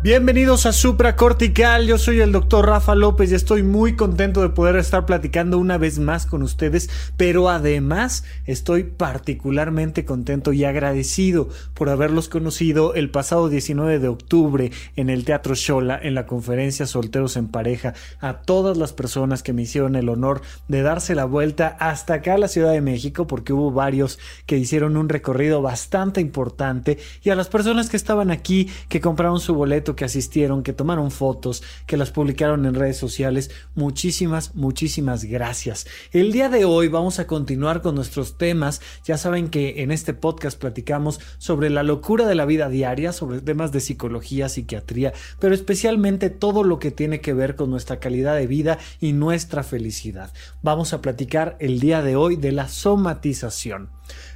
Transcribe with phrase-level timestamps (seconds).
[0.00, 4.50] Bienvenidos a Supra Cortical, yo soy el doctor Rafa López y estoy muy contento de
[4.50, 11.48] poder estar platicando una vez más con ustedes, pero además estoy particularmente contento y agradecido
[11.74, 16.86] por haberlos conocido el pasado 19 de octubre en el Teatro Shola en la conferencia
[16.86, 21.24] Solteros en Pareja, a todas las personas que me hicieron el honor de darse la
[21.24, 25.60] vuelta hasta acá a la Ciudad de México, porque hubo varios que hicieron un recorrido
[25.60, 30.62] bastante importante, y a las personas que estaban aquí, que compraron su boleto, que asistieron,
[30.62, 33.50] que tomaron fotos, que las publicaron en redes sociales.
[33.74, 35.86] Muchísimas, muchísimas gracias.
[36.12, 38.80] El día de hoy vamos a continuar con nuestros temas.
[39.04, 43.40] Ya saben que en este podcast platicamos sobre la locura de la vida diaria, sobre
[43.40, 48.36] temas de psicología, psiquiatría, pero especialmente todo lo que tiene que ver con nuestra calidad
[48.36, 50.32] de vida y nuestra felicidad.
[50.62, 53.90] Vamos a platicar el día de hoy de la somatización.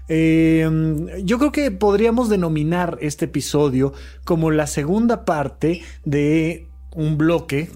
[0.09, 3.93] Em, yo creo que podríamos denominar este episodio
[4.25, 7.71] como la segunda parte de un bloque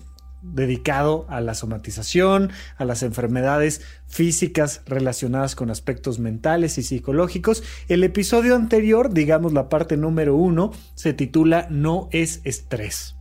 [0.55, 7.63] dedicado a la somatización, a las enfermedades físicas relacionadas con aspectos mentales y psicológicos.
[7.89, 13.16] El episodio anterior, digamos la parte número uno, se titula No es estrés.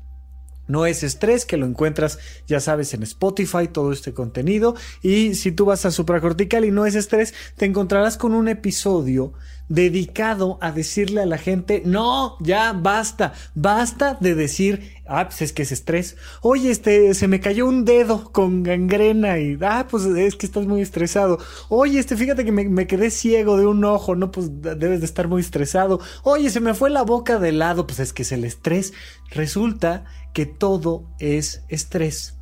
[0.67, 4.75] No es estrés, que lo encuentras, ya sabes, en Spotify, todo este contenido.
[5.01, 9.33] Y si tú vas a supracortical y no es estrés, te encontrarás con un episodio
[9.67, 15.53] dedicado a decirle a la gente, no, ya basta, basta de decir, ah, pues es
[15.53, 16.17] que es estrés.
[16.41, 20.65] Oye, este, se me cayó un dedo con gangrena y, ah, pues es que estás
[20.67, 21.39] muy estresado.
[21.69, 25.05] Oye, este, fíjate que me, me quedé ciego de un ojo, no, pues debes de
[25.05, 25.99] estar muy estresado.
[26.23, 28.93] Oye, se me fue la boca de lado, pues es que es el estrés.
[29.31, 32.37] Resulta que todo es estrés.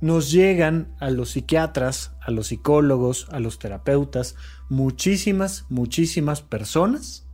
[0.00, 4.34] Nos llegan a los psiquiatras, a los psicólogos, a los terapeutas,
[4.68, 7.26] muchísimas, muchísimas personas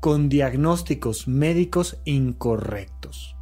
[0.00, 3.36] con diagnósticos médicos incorrectos.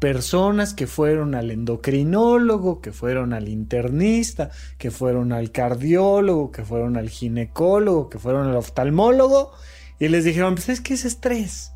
[0.00, 6.96] Personas que fueron al endocrinólogo, que fueron al internista, que fueron al cardiólogo, que fueron
[6.96, 9.52] al ginecólogo, que fueron al oftalmólogo
[9.98, 11.69] y les dijeron, pues es que es estrés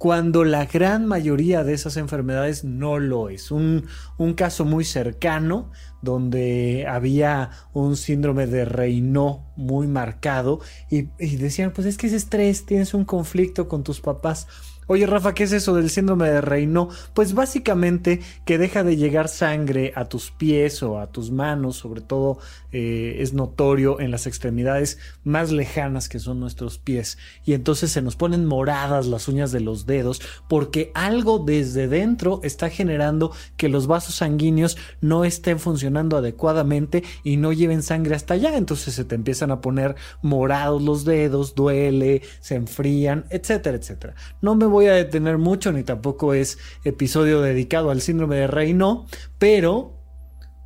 [0.00, 3.50] cuando la gran mayoría de esas enfermedades no lo es.
[3.50, 3.86] Un,
[4.34, 11.86] caso muy cercano donde había un síndrome de Raynaud muy marcado y, y decían, pues
[11.86, 14.46] es que es estrés, tienes un conflicto con tus papás.
[14.92, 16.92] Oye, Rafa, ¿qué es eso del síndrome de Raynaud?
[17.14, 22.00] Pues básicamente que deja de llegar sangre a tus pies o a tus manos, sobre
[22.00, 22.38] todo
[22.72, 27.18] eh, es notorio en las extremidades más lejanas que son nuestros pies.
[27.44, 32.40] Y entonces se nos ponen moradas las uñas de los dedos porque algo desde dentro
[32.42, 38.34] está generando que los vasos sanguíneos no estén funcionando adecuadamente y no lleven sangre hasta
[38.34, 38.56] allá.
[38.56, 44.16] Entonces se te empiezan a poner morados los dedos, duele, se enfrían, etcétera, etcétera.
[44.42, 48.46] No me voy voy a detener mucho, ni tampoco es episodio dedicado al síndrome de
[48.46, 49.04] Raynaud,
[49.38, 50.00] pero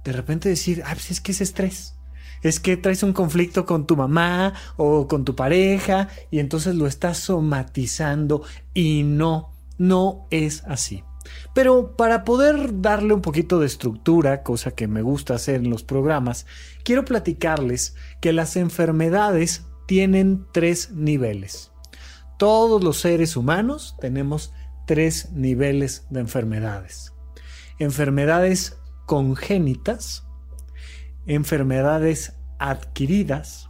[0.05, 1.97] de repente decir, ah, pues es que es estrés.
[2.41, 6.87] Es que traes un conflicto con tu mamá o con tu pareja y entonces lo
[6.87, 11.03] estás somatizando y no, no es así.
[11.53, 15.83] Pero para poder darle un poquito de estructura, cosa que me gusta hacer en los
[15.83, 16.47] programas,
[16.85, 21.74] quiero platicarles que las enfermedades tienen tres niveles.
[22.39, 24.53] Todos los seres humanos tenemos
[24.87, 27.13] tres niveles de enfermedades.
[27.79, 30.27] Enfermedades congénitas,
[31.27, 33.69] enfermedades adquiridas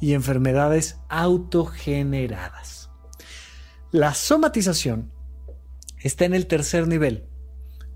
[0.00, 2.90] y enfermedades autogeneradas.
[3.90, 5.12] La somatización
[5.98, 7.28] está en el tercer nivel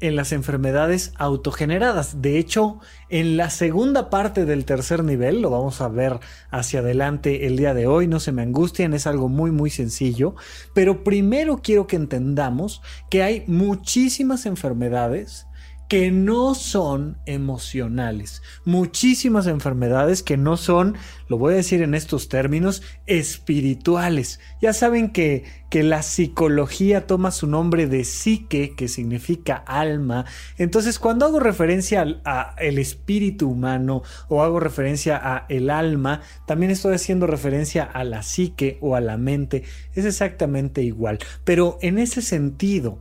[0.01, 2.21] en las enfermedades autogeneradas.
[2.23, 6.21] De hecho, en la segunda parte del tercer nivel, lo vamos a ver
[6.51, 10.35] hacia adelante el día de hoy, no se me angustien, es algo muy muy sencillo,
[10.75, 15.47] pero primero quiero que entendamos que hay muchísimas enfermedades
[15.89, 18.43] que no son emocionales.
[18.65, 20.97] Muchísimas enfermedades que no son,
[21.29, 24.41] lo voy a decir en estos términos, espirituales.
[24.61, 30.25] Ya saben que, que la psicología toma su nombre de psique, que significa alma.
[30.59, 32.23] Entonces, cuando hago referencia al
[32.59, 38.23] el espíritu humano o hago referencia a el alma, también estoy haciendo referencia a la
[38.23, 39.62] psique o a la mente.
[39.94, 41.19] Es exactamente igual.
[41.44, 42.99] Pero en ese sentido,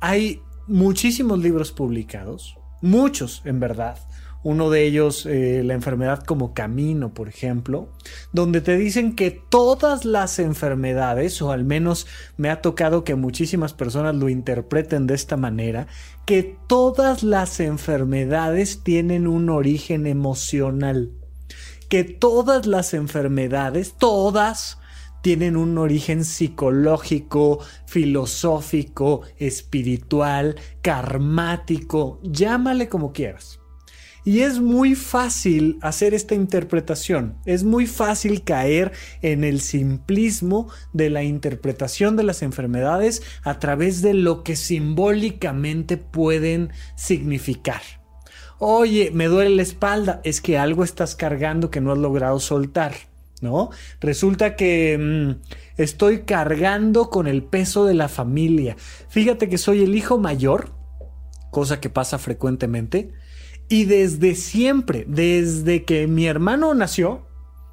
[0.00, 3.98] hay muchísimos libros publicados, muchos en verdad.
[4.44, 7.92] Uno de ellos, eh, La enfermedad como camino, por ejemplo,
[8.32, 12.06] donde te dicen que todas las enfermedades, o al menos
[12.36, 15.88] me ha tocado que muchísimas personas lo interpreten de esta manera,
[16.24, 21.10] que todas las enfermedades tienen un origen emocional.
[21.88, 24.77] Que todas las enfermedades, todas,
[25.22, 33.60] tienen un origen psicológico, filosófico, espiritual, karmático, llámale como quieras.
[34.24, 38.92] Y es muy fácil hacer esta interpretación, es muy fácil caer
[39.22, 45.96] en el simplismo de la interpretación de las enfermedades a través de lo que simbólicamente
[45.96, 47.80] pueden significar.
[48.58, 52.92] Oye, me duele la espalda, es que algo estás cargando que no has logrado soltar.
[53.40, 53.70] ¿No?
[54.00, 58.76] Resulta que mm, estoy cargando con el peso de la familia.
[59.08, 60.72] Fíjate que soy el hijo mayor,
[61.50, 63.12] cosa que pasa frecuentemente,
[63.68, 67.28] y desde siempre, desde que mi hermano nació,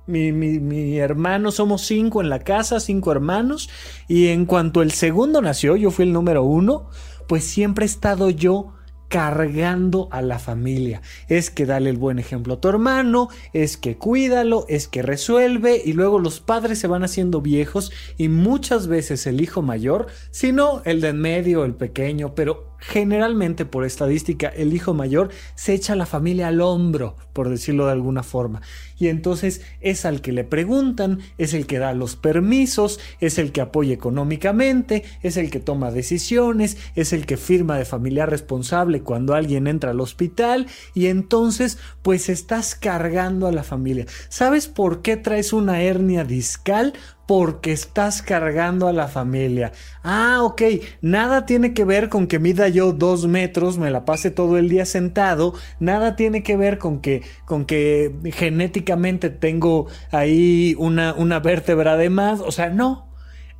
[0.08, 3.70] mi, hermano, somos cinco en la casa, cinco hermanos,
[4.08, 6.90] y en cuanto el segundo nació, yo fui el número uno,
[7.28, 8.74] pues siempre he estado yo
[9.08, 11.02] cargando a la familia.
[11.28, 15.82] Es que dale el buen ejemplo a tu hermano, es que cuídalo, es que resuelve
[15.84, 20.52] y luego los padres se van haciendo viejos y muchas veces el hijo mayor, si
[20.52, 25.74] no el de en medio, el pequeño, pero generalmente por estadística el hijo mayor se
[25.74, 28.62] echa a la familia al hombro, por decirlo de alguna forma.
[28.98, 33.52] Y entonces es al que le preguntan, es el que da los permisos, es el
[33.52, 39.02] que apoya económicamente, es el que toma decisiones, es el que firma de familiar responsable
[39.02, 44.06] cuando alguien entra al hospital y entonces pues estás cargando a la familia.
[44.30, 46.94] ¿Sabes por qué traes una hernia discal?
[47.26, 49.72] Porque estás cargando a la familia.
[50.04, 50.62] Ah, ok,
[51.02, 54.70] nada tiene que ver con que mida yo dos metros, me la pase todo el
[54.70, 61.40] día sentado, nada tiene que ver con que, con que genéticamente tengo ahí una, una
[61.40, 63.08] vértebra de más, o sea, no,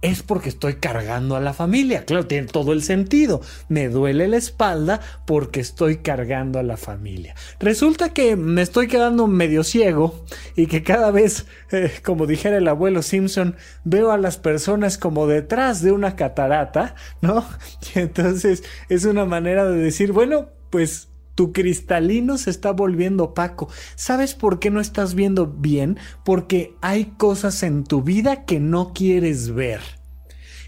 [0.02, 2.06] es porque estoy cargando a la familia.
[2.06, 3.42] Claro, tiene todo el sentido.
[3.70, 7.36] Me duele la espalda porque estoy cargando a la familia.
[7.60, 10.24] Resulta que me estoy quedando medio ciego
[10.56, 15.28] y que cada vez, eh, como dijera el abuelo Simpson, veo a las personas como
[15.28, 17.46] detrás de una catarata, ¿no?
[17.96, 23.70] Y entonces es una manera de decir, bueno, pues tu cristalino se está volviendo opaco.
[23.96, 25.98] ¿Sabes por qué no estás viendo bien?
[26.24, 29.82] Porque hay cosas en tu vida que no quieres ver.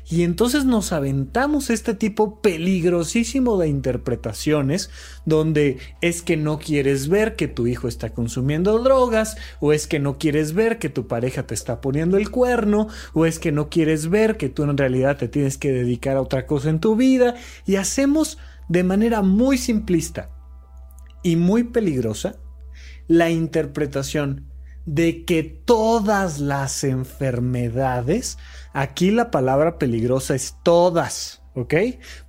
[0.10, 4.90] Y entonces nos aventamos este tipo peligrosísimo de interpretaciones
[5.26, 10.00] donde es que no quieres ver que tu hijo está consumiendo drogas, o es que
[10.00, 13.68] no quieres ver que tu pareja te está poniendo el cuerno, o es que no
[13.70, 16.96] quieres ver que tú en realidad te tienes que dedicar a otra cosa en tu
[16.96, 17.36] vida,
[17.66, 18.38] y hacemos
[18.70, 20.30] de manera muy simplista
[21.28, 22.38] y muy peligrosa
[23.10, 24.46] la interpretación
[24.86, 28.38] de que todas las enfermedades,
[28.72, 31.74] aquí la palabra peligrosa es todas, ¿ok?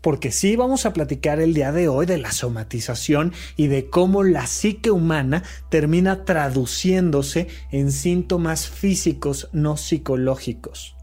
[0.00, 4.24] Porque sí vamos a platicar el día de hoy de la somatización y de cómo
[4.24, 10.96] la psique humana termina traduciéndose en síntomas físicos no psicológicos.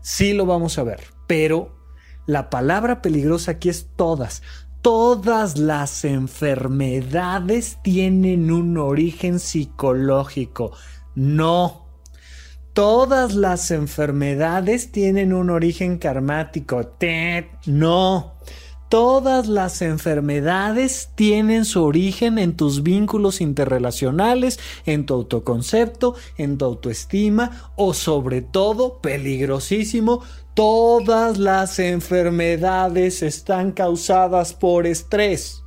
[0.00, 1.82] Sí lo vamos a ver, pero
[2.24, 4.42] la palabra peligrosa aquí es todas
[4.82, 10.72] todas las enfermedades tienen un origen psicológico.
[11.14, 11.86] No.
[12.72, 16.80] Todas las enfermedades tienen un origen karmático.
[17.66, 18.34] No.
[18.88, 26.66] Todas las enfermedades tienen su origen en tus vínculos interrelacionales, en tu autoconcepto, en tu
[26.66, 30.22] autoestima o sobre todo, peligrosísimo,
[30.54, 35.62] todas las enfermedades están causadas por estrés.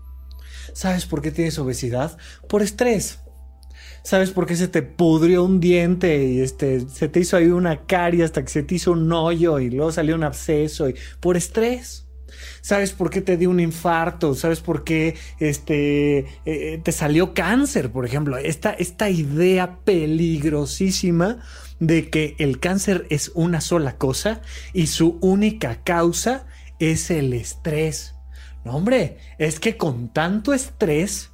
[0.74, 2.18] ¿Sabes por qué tienes obesidad?
[2.48, 3.20] Por estrés.
[4.04, 7.86] ¿Sabes por qué se te pudrió un diente y este, se te hizo ahí una
[7.88, 10.88] carie hasta que se te hizo un hoyo y luego salió un absceso?
[10.90, 12.06] Y, por estrés.
[12.62, 14.36] ¿Sabes por qué te dio un infarto?
[14.36, 18.38] ¿Sabes por qué este, eh, eh, te salió cáncer, por ejemplo?
[18.38, 21.40] Esta, esta idea peligrosísima
[21.80, 24.42] de que el cáncer es una sola cosa
[24.74, 26.46] y su única causa
[26.80, 28.16] es el estrés.
[28.64, 31.32] No, hombre, es que con tanto estrés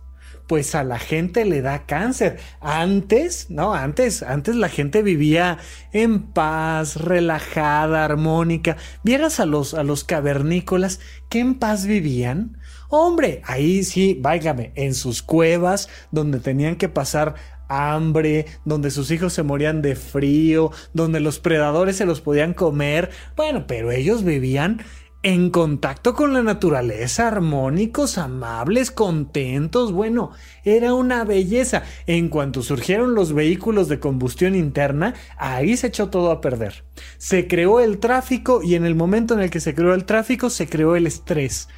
[0.51, 2.37] pues a la gente le da cáncer.
[2.59, 5.59] Antes, no, antes, antes la gente vivía
[5.93, 8.75] en paz, relajada, armónica.
[9.01, 12.57] Vieras a los, a los cavernícolas que en paz vivían.
[12.89, 17.35] Hombre, ahí sí, váigame, en sus cuevas donde tenían que pasar
[17.71, 23.09] hambre, donde sus hijos se morían de frío, donde los predadores se los podían comer.
[23.35, 24.81] Bueno, pero ellos vivían
[25.23, 30.31] en contacto con la naturaleza, armónicos, amables, contentos, bueno,
[30.63, 31.83] era una belleza.
[32.07, 36.85] En cuanto surgieron los vehículos de combustión interna, ahí se echó todo a perder.
[37.19, 40.49] Se creó el tráfico y en el momento en el que se creó el tráfico
[40.49, 41.69] se creó el estrés.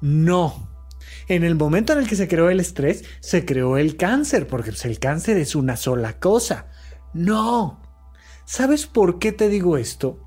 [0.00, 0.68] No.
[1.28, 4.70] En el momento en el que se creó el estrés, se creó el cáncer, porque
[4.70, 6.68] pues, el cáncer es una sola cosa.
[7.12, 7.82] No.
[8.46, 10.24] ¿Sabes por qué te digo esto?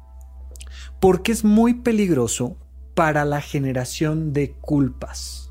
[1.00, 2.60] Porque es muy peligroso
[2.94, 5.50] para la generación de culpas.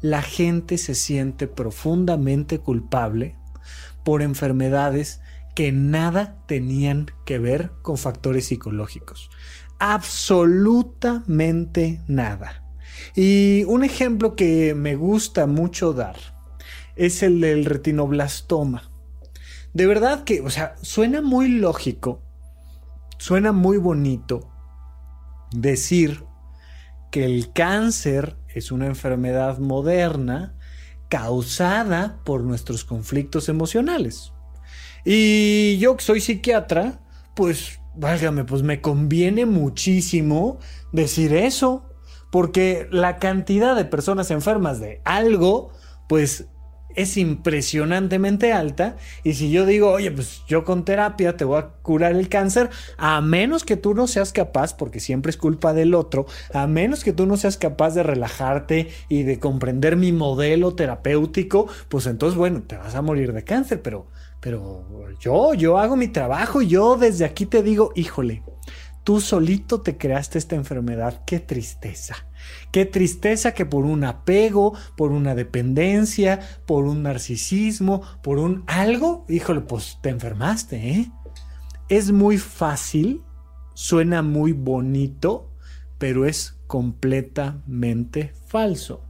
[0.00, 3.34] La gente se siente profundamente culpable
[4.04, 5.20] por enfermedades
[5.56, 9.28] que nada tenían que ver con factores psicológicos.
[9.80, 12.61] Absolutamente nada.
[13.14, 16.16] Y un ejemplo que me gusta mucho dar
[16.96, 18.90] es el del retinoblastoma.
[19.72, 22.22] De verdad que, o sea, suena muy lógico,
[23.18, 24.50] suena muy bonito
[25.50, 26.24] decir
[27.10, 30.54] que el cáncer es una enfermedad moderna
[31.08, 34.32] causada por nuestros conflictos emocionales.
[35.04, 37.00] Y yo que soy psiquiatra,
[37.34, 40.58] pues, válgame, pues me conviene muchísimo
[40.92, 41.91] decir eso,
[42.32, 45.70] porque la cantidad de personas enfermas de algo,
[46.08, 46.46] pues
[46.96, 48.96] es impresionantemente alta.
[49.22, 52.70] Y si yo digo, oye, pues yo con terapia te voy a curar el cáncer,
[52.96, 56.24] a menos que tú no seas capaz, porque siempre es culpa del otro,
[56.54, 61.68] a menos que tú no seas capaz de relajarte y de comprender mi modelo terapéutico,
[61.90, 64.06] pues entonces, bueno, te vas a morir de cáncer, pero,
[64.40, 64.86] pero
[65.20, 68.42] yo, yo hago mi trabajo y yo desde aquí te digo, híjole,
[69.04, 72.16] tú solito te creaste esta enfermedad, qué tristeza.
[72.70, 79.24] Qué tristeza que por un apego, por una dependencia, por un narcisismo, por un algo,
[79.28, 81.12] híjole, pues te enfermaste, ¿eh?
[81.88, 83.22] Es muy fácil,
[83.74, 85.50] suena muy bonito,
[85.98, 89.04] pero es completamente falso.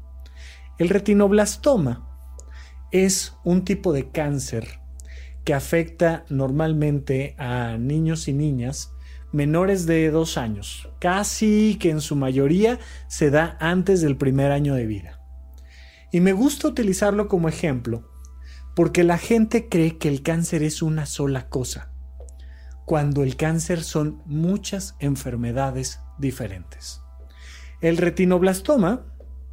[0.79, 2.09] El retinoblastoma
[2.91, 4.81] es un tipo de cáncer
[5.45, 8.92] que afecta normalmente a niños y niñas
[9.33, 14.75] menores de dos años, casi que en su mayoría se da antes del primer año
[14.75, 15.21] de vida.
[16.13, 18.11] Y me gusta utilizarlo como ejemplo,
[18.77, 21.91] porque la gente cree que el cáncer es una sola cosa,
[22.85, 27.01] cuando el cáncer son muchas enfermedades diferentes.
[27.81, 29.07] El retinoblastoma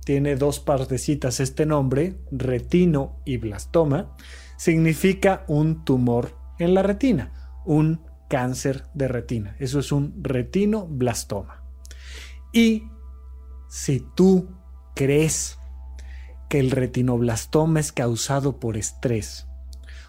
[0.03, 4.15] tiene dos partecitas este nombre, retino y blastoma,
[4.57, 7.31] significa un tumor en la retina,
[7.65, 9.57] un cáncer de retina.
[9.59, 11.63] Eso es un retinoblastoma.
[12.53, 12.85] Y
[13.67, 14.49] si tú
[14.95, 15.57] crees
[16.47, 19.47] que el retinoblastoma es causado por estrés,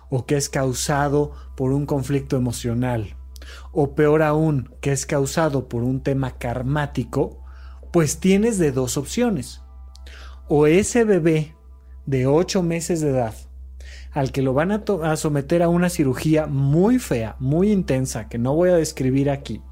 [0.09, 3.17] o que es causado por un conflicto emocional,
[3.73, 7.43] o peor aún, que es causado por un tema karmático,
[7.93, 9.63] pues tienes de dos opciones.
[10.49, 11.57] O ese bebé
[12.07, 13.35] de 8 meses de edad
[14.13, 18.55] al que lo van a, someter a una cirugía muy fea, muy intensa, que no
[18.55, 19.63] voy a describir aquí,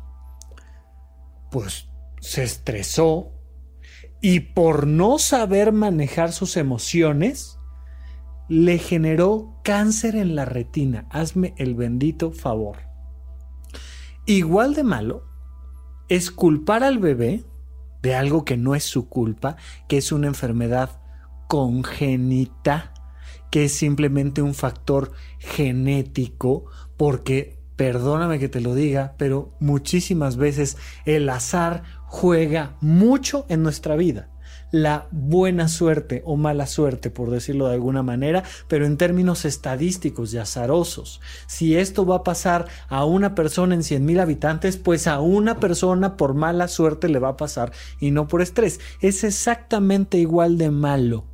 [1.51, 1.89] pues
[2.21, 3.33] se estresó
[4.21, 7.59] y por no saber manejar sus emociones,
[8.49, 11.07] le generó cáncer en la retina.
[11.11, 12.79] Hazme el bendito favor.
[14.27, 15.25] Igual de malo
[16.09, 17.45] es culpar al bebé
[18.03, 19.57] de algo que no es su culpa,
[19.89, 21.01] que es una enfermedad
[21.49, 22.93] congénita
[23.51, 30.77] que es simplemente un factor genético, porque, perdóname que te lo diga, pero muchísimas veces
[31.05, 34.31] el azar juega mucho en nuestra vida.
[34.71, 40.35] La buena suerte o mala suerte, por decirlo de alguna manera, pero en términos estadísticos
[40.35, 41.23] y azarosos.
[41.47, 45.59] Si esto va a pasar a una persona en 100 mil habitantes, pues a una
[45.59, 48.79] persona por mala suerte le va a pasar y no por estrés.
[49.01, 51.25] Es exactamente igual de malo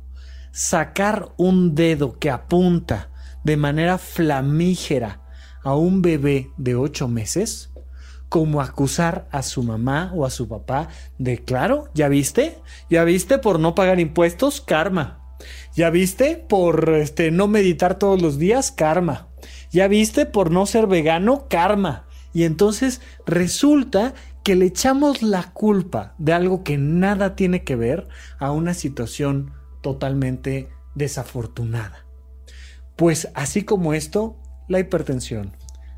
[0.55, 3.09] sacar un dedo que apunta
[3.43, 5.21] de manera flamígera
[5.65, 7.73] a un bebé de ocho meses
[8.29, 12.57] como acusar a su mamá o a su papá de, claro, ¿ya viste?
[12.89, 14.61] ¿Ya viste por no pagar impuestos?
[14.61, 15.19] Karma.
[15.75, 18.71] ¿Ya viste por este, no meditar todos los días?
[18.71, 19.27] Karma.
[19.71, 21.47] ¿Ya viste por no ser vegano?
[21.49, 22.07] Karma.
[22.33, 28.07] Y entonces resulta que le echamos la culpa de algo que nada tiene que ver
[28.39, 29.51] a una situación
[29.85, 32.07] totalmente desafortunada.
[32.95, 34.35] Pues así como esto,
[34.67, 35.55] la hipertensión,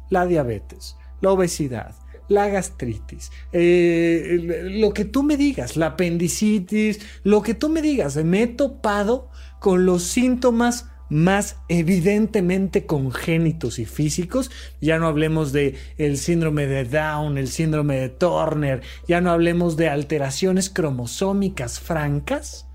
[0.10, 1.96] la diabetes, la obesidad,
[2.28, 8.18] la gastritis, eh, lo que tú me digas, la apendicitis, lo que tú me digas,
[8.18, 9.30] me he topado
[9.62, 14.52] con los síntomas más evidentemente congénitos y físicos,
[14.82, 19.78] ya no hablemos de el síndrome de Down, el síndrome de Turner, ya no hablemos
[19.78, 22.67] de alteraciones cromosómicas francas,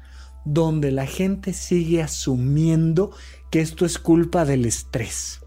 [0.44, 3.12] donde la gente sigue asumiendo
[3.50, 5.40] que esto es culpa del estrés.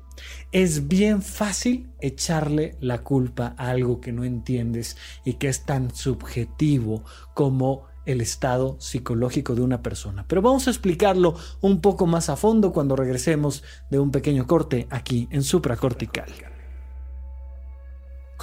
[0.51, 5.93] Es bien fácil echarle la culpa a algo que no entiendes y que es tan
[5.93, 10.25] subjetivo como el estado psicológico de una persona.
[10.27, 14.87] Pero vamos a explicarlo un poco más a fondo cuando regresemos de un pequeño corte
[14.89, 16.54] aquí en supracortical.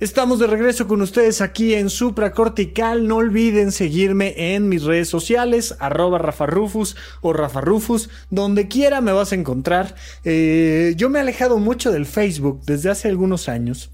[0.00, 3.06] Estamos de regreso con ustedes aquí en Supra Cortical.
[3.06, 9.00] No olviden seguirme en mis redes sociales, arroba Rafa Rufus o Rafa Rufus, donde quiera
[9.00, 9.94] me vas a encontrar.
[10.24, 13.93] Eh, yo me he alejado mucho del Facebook desde hace algunos años.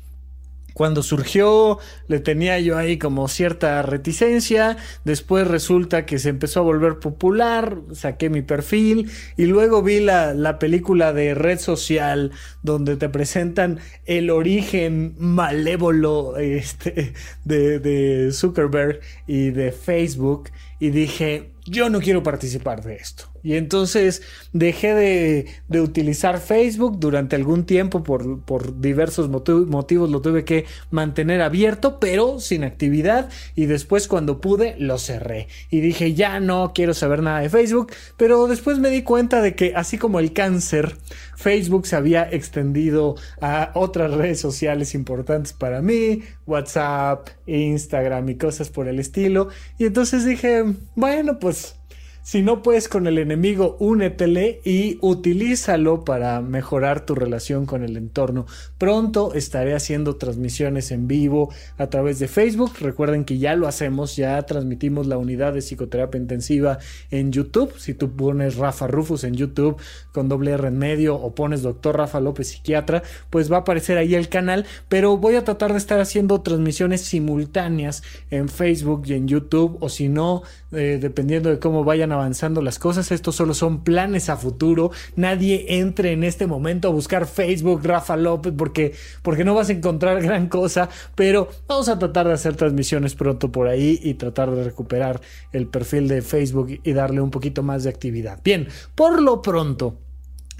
[0.81, 6.63] Cuando surgió le tenía yo ahí como cierta reticencia, después resulta que se empezó a
[6.63, 12.31] volver popular, saqué mi perfil y luego vi la, película de red social
[12.63, 17.13] donde te presentan el origen malévolo este,
[17.45, 23.30] de, de Zuckerberg y de Facebook y dije, yo no quiero participar de esto.
[23.43, 30.67] Y entonces dejé de, utilizar Facebook durante algún tiempo por, diversos motivos, lo tuve que
[30.91, 33.29] mantener abierto, pero sin actividad.
[33.55, 35.49] Y después cuando pude lo cerré.
[35.71, 37.93] Y dije, ya no quiero saber nada de Facebook.
[38.17, 40.97] Pero después me di cuenta de que así como el cáncer,
[41.37, 48.69] Facebook se había extendido a otras redes sociales importantes para mí, WhatsApp, Instagram y cosas
[48.69, 49.49] por el estilo.
[49.79, 51.80] Y entonces dije, bueno, pues
[52.23, 57.97] si no puedes con el enemigo, únetele y utilízalo para mejorar tu relación con el
[57.97, 58.47] entorno.
[58.79, 62.73] Pronto estaré haciendo transmisiones en vivo a través de Facebook.
[62.81, 66.79] Recuerden que ya lo hacemos, ya transmitimos la unidad de psicoterapia intensiva
[67.11, 67.73] en YouTube.
[67.79, 69.81] Si tú pones Rafa Rufus en YouTube
[70.13, 73.97] con doble R en medio o pones Doctor Rafa López Psiquiatra, pues va a aparecer
[73.97, 74.67] ahí el canal.
[74.89, 79.89] Pero voy a tratar de estar haciendo transmisiones simultáneas en Facebook y en YouTube o
[79.89, 83.11] si no, eh, dependiendo de cómo vayan avanzando las cosas.
[83.13, 84.91] Estos solo son planes a futuro.
[85.17, 89.73] Nadie entre en este momento a buscar Facebook Rafa López porque, porque no vas a
[89.73, 90.89] encontrar gran cosa.
[91.15, 95.21] Pero vamos a tratar de hacer transmisiones pronto por ahí y tratar de recuperar
[95.53, 98.41] el perfil de Facebook y darle un poquito más de actividad.
[98.43, 99.97] Bien, por lo pronto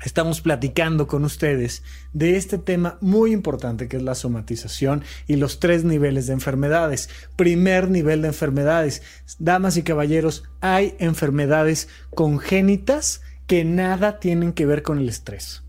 [0.05, 1.83] estamos platicando con ustedes
[2.13, 7.09] de este tema muy importante que es la somatización y los tres niveles de enfermedades.
[7.37, 9.03] Primer nivel de enfermedades.
[9.39, 15.63] Damas y caballeros, hay enfermedades congénitas que nada tienen que ver con el estrés.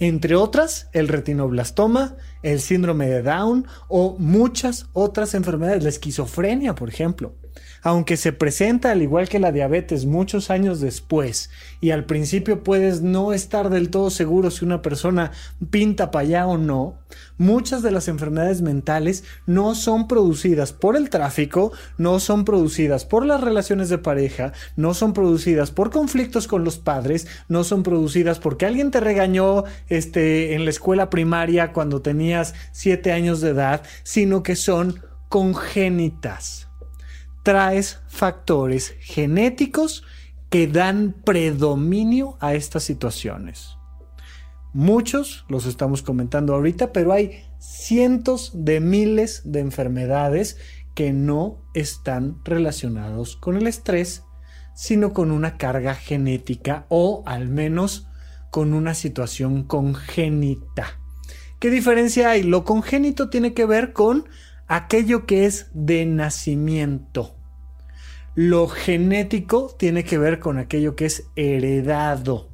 [0.00, 6.88] Entre otras, el retinoblastoma, el síndrome de Down o muchas otras enfermedades, la esquizofrenia, por
[6.88, 7.34] ejemplo
[7.82, 13.02] aunque se presenta al igual que la diabetes muchos años después y al principio puedes
[13.02, 15.32] no estar del todo seguro si una persona
[15.70, 16.98] pinta para allá o no,
[17.36, 23.24] muchas de las enfermedades mentales no son producidas por el tráfico, no son producidas por
[23.24, 28.38] las relaciones de pareja, no son producidas por conflictos con los padres, no son producidas
[28.38, 33.82] porque alguien te regañó este, en la escuela primaria cuando tenías 7 años de edad,
[34.02, 36.67] sino que son congénitas
[37.48, 40.04] traes factores genéticos
[40.50, 43.70] que dan predominio a estas situaciones.
[44.74, 50.58] Muchos los estamos comentando ahorita, pero hay cientos de miles de enfermedades
[50.94, 54.24] que no están relacionados con el estrés,
[54.74, 58.08] sino con una carga genética o al menos
[58.50, 61.00] con una situación congénita.
[61.60, 62.42] ¿Qué diferencia hay?
[62.42, 64.28] Lo congénito tiene que ver con
[64.66, 67.37] aquello que es de nacimiento.
[68.40, 72.50] Lo genético tiene que ver con aquello que es heredado.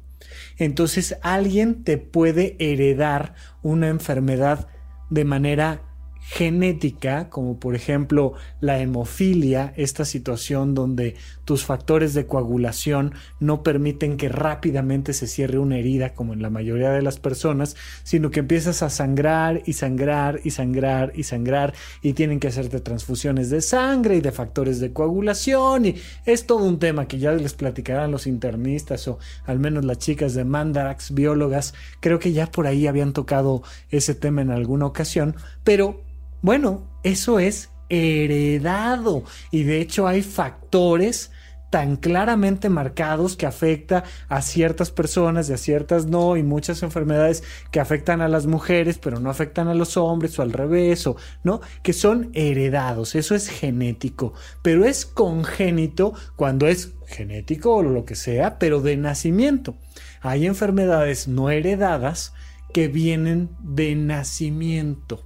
[0.57, 4.67] Entonces alguien te puede heredar una enfermedad
[5.11, 5.83] de manera
[6.27, 14.17] genética, como por ejemplo la hemofilia, esta situación donde tus factores de coagulación no permiten
[14.17, 18.39] que rápidamente se cierre una herida, como en la mayoría de las personas, sino que
[18.39, 23.61] empiezas a sangrar y sangrar y sangrar y sangrar y tienen que hacerte transfusiones de
[23.61, 28.11] sangre y de factores de coagulación y es todo un tema que ya les platicarán
[28.11, 32.87] los internistas o al menos las chicas de Mandarax, biólogas, creo que ya por ahí
[32.87, 33.61] habían tocado
[33.91, 36.03] ese tema en alguna ocasión, pero
[36.41, 41.31] bueno, eso es heredado y de hecho hay factores
[41.75, 47.43] tan claramente marcados que afecta a ciertas personas y a ciertas no, y muchas enfermedades
[47.69, 51.17] que afectan a las mujeres, pero no afectan a los hombres o al revés, o
[51.43, 58.05] no, que son heredados, eso es genético, pero es congénito cuando es genético o lo
[58.05, 59.75] que sea, pero de nacimiento.
[60.21, 62.31] Hay enfermedades no heredadas
[62.73, 65.25] que vienen de nacimiento.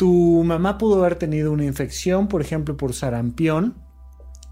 [0.00, 3.74] Tu mamá pudo haber tenido una infección, por ejemplo, por sarampión,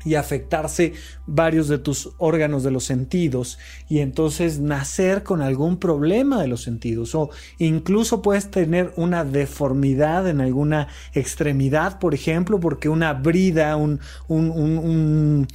[0.05, 0.93] y afectarse
[1.27, 3.59] varios de tus órganos de los sentidos
[3.89, 10.29] y entonces nacer con algún problema de los sentidos o incluso puedes tener una deformidad
[10.29, 15.49] en alguna extremidad, por ejemplo, porque una brida, un, un, un un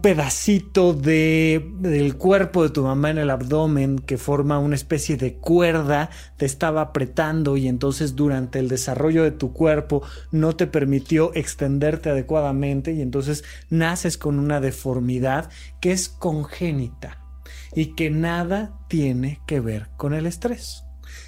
[0.00, 5.34] pedacito de, del cuerpo de tu mamá en el abdomen que forma una especie de
[5.34, 11.34] cuerda te estaba apretando y entonces durante el desarrollo de tu cuerpo no te permitió
[11.34, 17.18] extenderte adecuadamente y entonces naces con una deformidad que es congénita
[17.74, 20.84] y que nada tiene que ver con el estrés.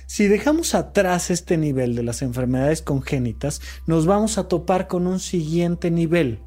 [0.06, 5.18] Si dejamos atrás este nivel de las enfermedades congénitas, nos vamos a topar con un
[5.18, 6.43] siguiente nivel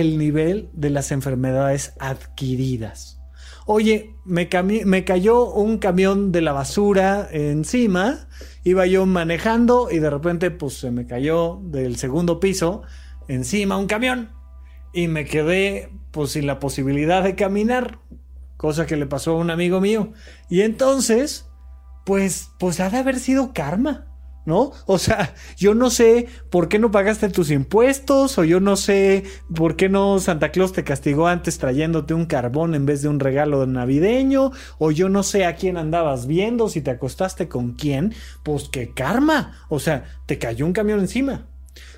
[0.00, 3.20] el nivel de las enfermedades adquiridas.
[3.64, 4.48] Oye, me,
[4.84, 8.26] me, cayó un camión de la basura encima,
[8.64, 12.82] iba yo manejando y de repente pues se me cayó del segundo piso
[13.28, 14.30] encima un camión
[14.92, 18.00] y me quedé pues sin la posibilidad de caminar,
[18.56, 20.12] cosa que le pasó a un amigo mío.
[20.50, 21.48] Y entonces,
[22.04, 24.06] pues, pues ha de haber sido karma.
[24.46, 24.72] ¿No?
[24.86, 29.24] O sea, yo no sé por qué no pagaste tus impuestos o yo no sé
[29.54, 33.20] por qué no Santa Claus te castigó antes trayéndote un carbón en vez de un
[33.20, 38.14] regalo navideño o yo no sé a quién andabas viendo, si te acostaste con quién,
[38.42, 41.46] pues qué karma, o sea, te cayó un camión encima.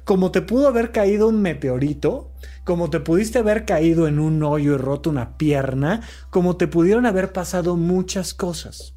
[0.05, 2.33] Como te pudo haber caído un meteorito,
[2.65, 7.07] como te pudiste haber caído en un hoyo y roto una pierna, como te pudieron
[7.07, 8.96] haber pasado muchas cosas.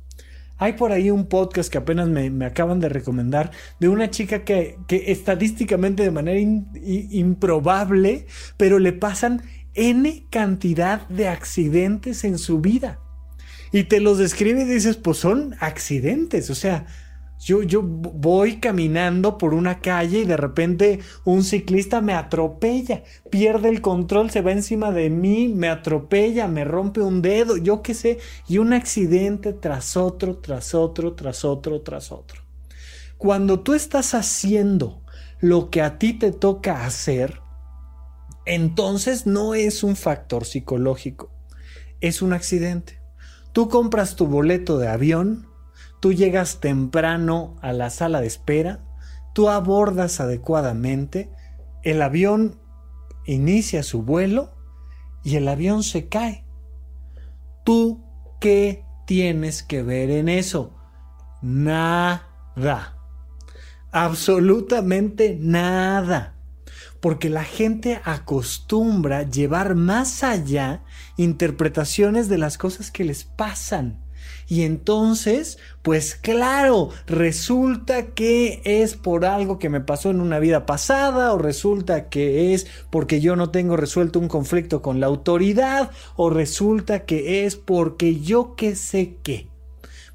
[0.59, 4.77] Hay por ahí un podcast que apenas me, acaban de recomendar de una chica que,
[4.89, 9.41] estadísticamente de manera improbable, pero le pasan
[9.73, 12.99] N cantidad de accidentes en su vida.
[13.71, 16.85] Y te los describe y dices, pues son accidentes, o sea,
[17.39, 23.69] yo, yo voy caminando por una calle y de repente un ciclista me atropella, pierde
[23.69, 27.93] el control, se va encima de mí, me atropella, me rompe un dedo, yo qué
[27.93, 32.43] sé, y un accidente tras otro, tras otro, tras otro, tras otro.
[33.17, 35.01] Cuando tú estás haciendo
[35.39, 37.41] lo que a ti te toca hacer,
[38.45, 41.31] entonces no es un factor psicológico,
[42.01, 43.01] es un accidente.
[43.51, 45.48] Tú compras tu boleto de avión,
[45.99, 48.79] tú llegas temprano a la sala de espera,
[49.33, 51.29] tú abordas adecuadamente,
[51.83, 52.59] el avión
[53.25, 54.51] inicia su vuelo
[55.23, 56.45] y el avión se cae.
[57.63, 58.03] ¿Tú
[58.39, 60.75] qué tienes que ver en eso?
[61.41, 62.97] Nada.
[63.91, 66.35] Absolutamente nada.
[66.99, 70.83] Porque la gente acostumbra llevar más allá
[71.15, 74.03] interpretaciones de las cosas que les pasan.
[74.47, 80.65] Y entonces, pues claro, resulta que es por algo que me pasó en una vida
[80.65, 85.91] pasada, o resulta que es porque yo no tengo resuelto un conflicto con la autoridad,
[86.15, 89.49] o resulta que es porque yo qué sé qué.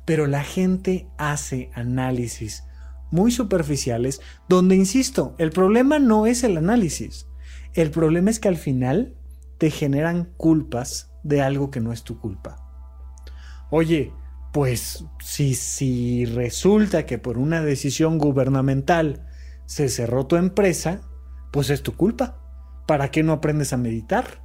[0.05, 2.65] Pero la gente hace análisis
[3.11, 7.29] muy superficiales, donde, insisto, el problema no es el análisis.
[7.73, 9.15] El problema es que al final
[9.59, 12.64] te generan culpas de algo que no es tu culpa.
[13.77, 14.13] Oye,
[14.53, 19.27] pues si, si resulta que por una decisión gubernamental
[19.67, 21.01] se cerró tu empresa,
[21.51, 22.39] pues es tu culpa.
[22.87, 24.41] ¿Para qué no aprendes a meditar?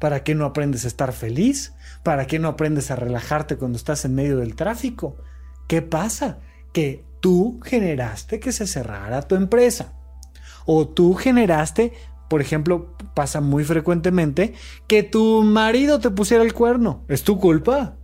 [0.00, 1.72] ¿Para qué no aprendes a estar feliz?
[2.02, 5.16] ¿Para qué no aprendes a relajarte cuando estás en medio del tráfico?
[5.66, 6.40] ¿Qué pasa?
[6.74, 9.94] Que tú generaste que se cerrara tu empresa.
[10.66, 11.94] O tú generaste,
[12.28, 14.52] por ejemplo, pasa muy frecuentemente,
[14.86, 17.06] que tu marido te pusiera el cuerno.
[17.08, 17.96] ¿Es tu culpa?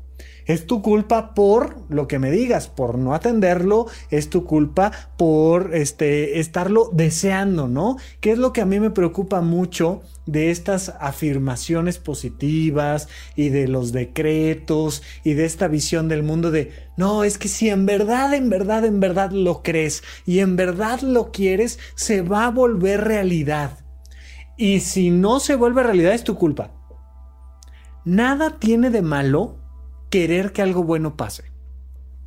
[0.51, 5.77] Es tu culpa por lo que me digas, por no atenderlo, es tu culpa por
[5.77, 7.99] este, estarlo deseando, ¿no?
[8.21, 13.69] Que es lo que a mí me preocupa mucho de estas afirmaciones positivas y de
[13.69, 18.35] los decretos y de esta visión del mundo de, no, es que si en verdad,
[18.35, 23.03] en verdad, en verdad lo crees y en verdad lo quieres, se va a volver
[23.05, 23.79] realidad.
[24.57, 26.73] Y si no se vuelve realidad es tu culpa.
[28.05, 29.60] Nada tiene de malo
[30.11, 31.45] querer que algo bueno pase.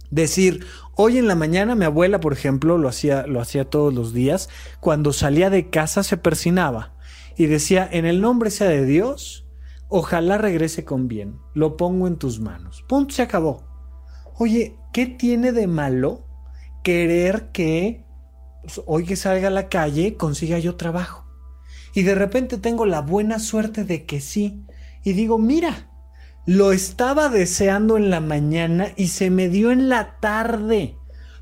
[0.09, 0.65] Decir,
[0.95, 4.49] hoy en la mañana mi abuela, por ejemplo, lo hacía, lo hacía todos los días,
[4.79, 6.93] cuando salía de casa se persinaba
[7.35, 9.47] y decía, en el nombre sea de Dios,
[9.89, 12.83] ojalá regrese con bien, lo pongo en tus manos.
[12.87, 13.63] Punto, se acabó.
[14.37, 16.25] Oye, ¿qué tiene de malo
[16.83, 18.05] querer que
[18.61, 21.25] pues, hoy que salga a la calle consiga yo trabajo?
[21.93, 24.65] Y de repente tengo la buena suerte de que sí.
[25.03, 25.91] Y digo, mira,
[26.45, 30.97] lo estaba deseando en la mañana y se me dio en la tarde.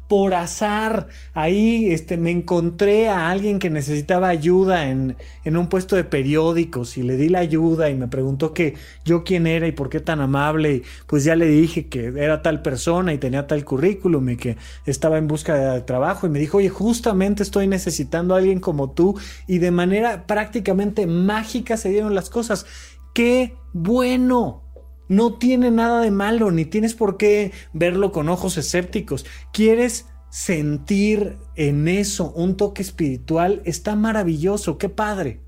[0.07, 1.07] por azar.
[1.33, 6.97] Ahí este, me encontré a alguien que necesitaba ayuda en, en, un puesto de periódicos
[6.97, 8.73] y le di la ayuda y me preguntó que
[9.05, 10.73] yo quién era y por qué tan amable.
[10.73, 14.57] Y pues ya le dije que era tal persona y tenía tal currículum y que
[14.85, 18.91] estaba en busca de trabajo y me dijo, oye, justamente estoy necesitando a alguien como
[18.91, 22.65] tú y de manera prácticamente mágica se dieron las cosas.
[23.13, 24.70] ¡Qué bueno!
[25.11, 29.25] No tiene nada de malo, ni tienes por qué verlo con ojos escépticos.
[29.51, 33.61] ¿Quieres sentir en eso un toque espiritual?
[33.65, 35.41] Está maravilloso, qué padre.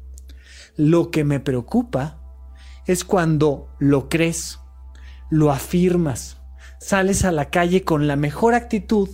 [0.75, 2.21] Lo que me preocupa
[2.87, 4.59] es cuando lo crees,
[5.29, 6.41] lo afirmas,
[6.81, 9.07] sales a la calle con la mejor actitud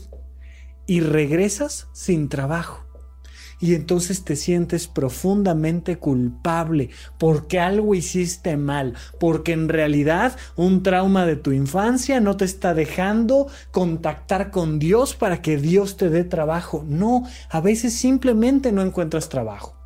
[0.87, 2.88] y regresas sin trabajo
[3.59, 11.25] y entonces te sientes profundamente culpable porque algo hiciste mal, porque en realidad un trauma
[11.25, 16.23] de tu infancia no te está dejando contactar con Dios para que Dios te dé
[16.23, 16.83] trabajo.
[16.87, 19.78] No, a veces simplemente no encuentras trabajo.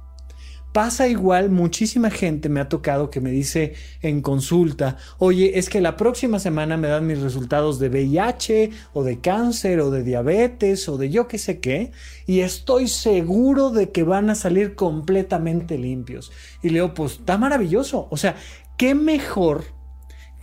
[0.73, 5.79] Pasa igual, muchísima gente me ha tocado que me dice en consulta, oye, es que
[5.81, 10.89] la próxima semana me dan mis resultados de VIH o de cáncer o de diabetes
[10.89, 11.91] o de yo qué sé qué,
[12.25, 16.31] y estoy seguro de que van a salir completamente limpios.
[16.63, 18.35] Y leo, pues está maravilloso, o sea,
[18.75, 19.65] qué mejor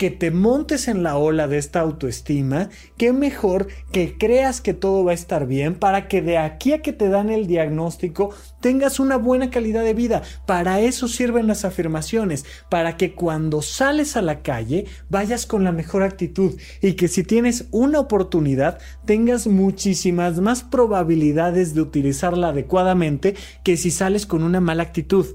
[0.00, 5.04] que te montes en la ola de esta autoestima, qué mejor que creas que todo
[5.04, 8.30] va a estar bien para que de aquí a que te dan el diagnóstico
[8.62, 10.22] tengas una buena calidad de vida.
[10.46, 15.72] Para eso sirven las afirmaciones, para que cuando sales a la calle vayas con la
[15.72, 23.34] mejor actitud y que si tienes una oportunidad tengas muchísimas más probabilidades de utilizarla adecuadamente
[23.62, 25.26] que si sales con una mala actitud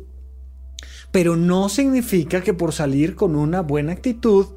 [1.16, 4.48] pero no significa que por salir con una buena actitud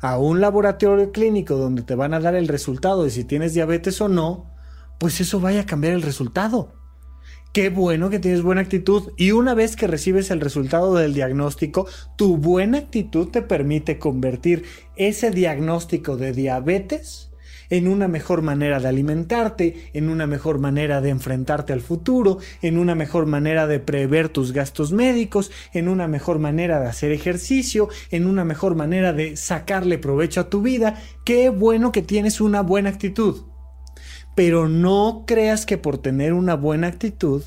[0.00, 4.00] a un laboratorio clínico donde te van a dar el resultado de si tienes diabetes
[4.00, 4.50] o no,
[4.98, 6.74] pues eso vaya a cambiar el resultado.
[7.52, 11.86] Qué bueno que tienes buena actitud y una vez que recibes el resultado del diagnóstico,
[12.16, 14.64] tu buena actitud te permite convertir
[14.96, 17.27] ese diagnóstico de diabetes
[17.70, 22.78] en una mejor manera de alimentarte, en una mejor manera de enfrentarte al futuro, en
[22.78, 27.88] una mejor manera de prever tus gastos médicos, en una mejor manera de hacer ejercicio,
[28.10, 30.96] en una mejor manera de sacarle provecho a tu vida.
[31.24, 33.44] Qué bueno que tienes una buena actitud.
[34.34, 37.42] Pero no creas que por tener una buena actitud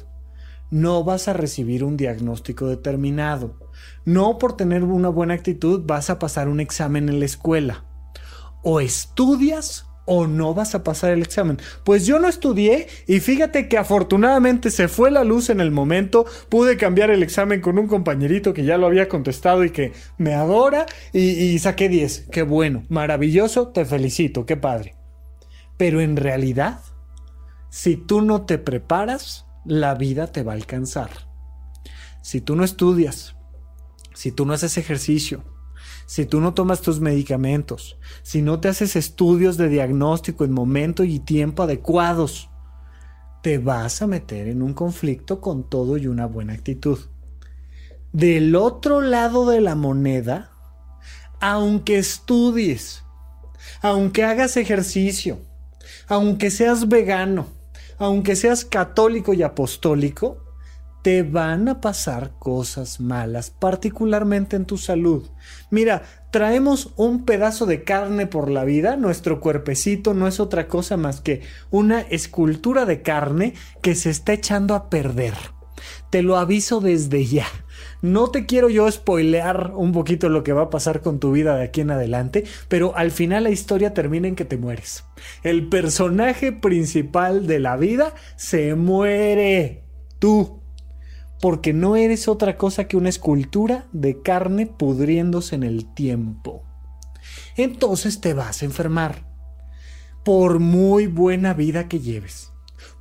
[0.69, 3.59] no vas a recibir un diagnóstico determinado.
[4.05, 7.85] No por tener una buena actitud vas a pasar un examen en la escuela.
[8.63, 11.59] O estudias o no vas a pasar el examen.
[11.83, 16.25] Pues yo no estudié y fíjate que afortunadamente se fue la luz en el momento,
[16.49, 20.33] pude cambiar el examen con un compañerito que ya lo había contestado y que me
[20.33, 22.27] adora y, saqué 10.
[22.31, 24.95] Qué bueno, maravilloso, te felicito, qué padre.
[25.77, 26.79] Pero en realidad,
[27.69, 31.09] si tú no te preparas, la vida te va a alcanzar.
[32.21, 33.35] Si tú no estudias,
[34.13, 35.43] si tú no haces ejercicio,
[36.11, 41.05] si tú no tomas tus medicamentos, si no te haces estudios de diagnóstico en momento
[41.05, 42.49] y tiempo adecuados,
[43.41, 46.99] te vas a meter en un conflicto con todo y una buena actitud.
[48.11, 50.51] Del otro lado de la moneda,
[51.39, 53.05] aunque estudies,
[53.81, 55.39] aunque hagas ejercicio,
[56.09, 57.47] aunque seas vegano,
[57.97, 60.40] aunque seas católico y apostólico,
[61.01, 65.29] te van a pasar cosas malas, particularmente en tu salud.
[65.69, 70.97] Mira, traemos un pedazo de carne por la vida, nuestro cuerpecito no es otra cosa
[70.97, 75.33] más que una escultura de carne que se está echando a perder.
[76.11, 77.47] Te lo aviso desde ya.
[78.03, 81.55] No te quiero yo spoilear un poquito lo que va a pasar con tu vida
[81.55, 85.05] de aquí en adelante, pero al final la historia termina en que te mueres.
[85.41, 89.83] El personaje principal de la vida se muere.
[90.19, 90.60] Tú
[91.41, 96.63] porque no eres otra cosa que una escultura de carne pudriéndose en el tiempo.
[97.57, 99.29] Entonces te vas a enfermar.
[100.23, 102.51] Por muy buena vida que lleves,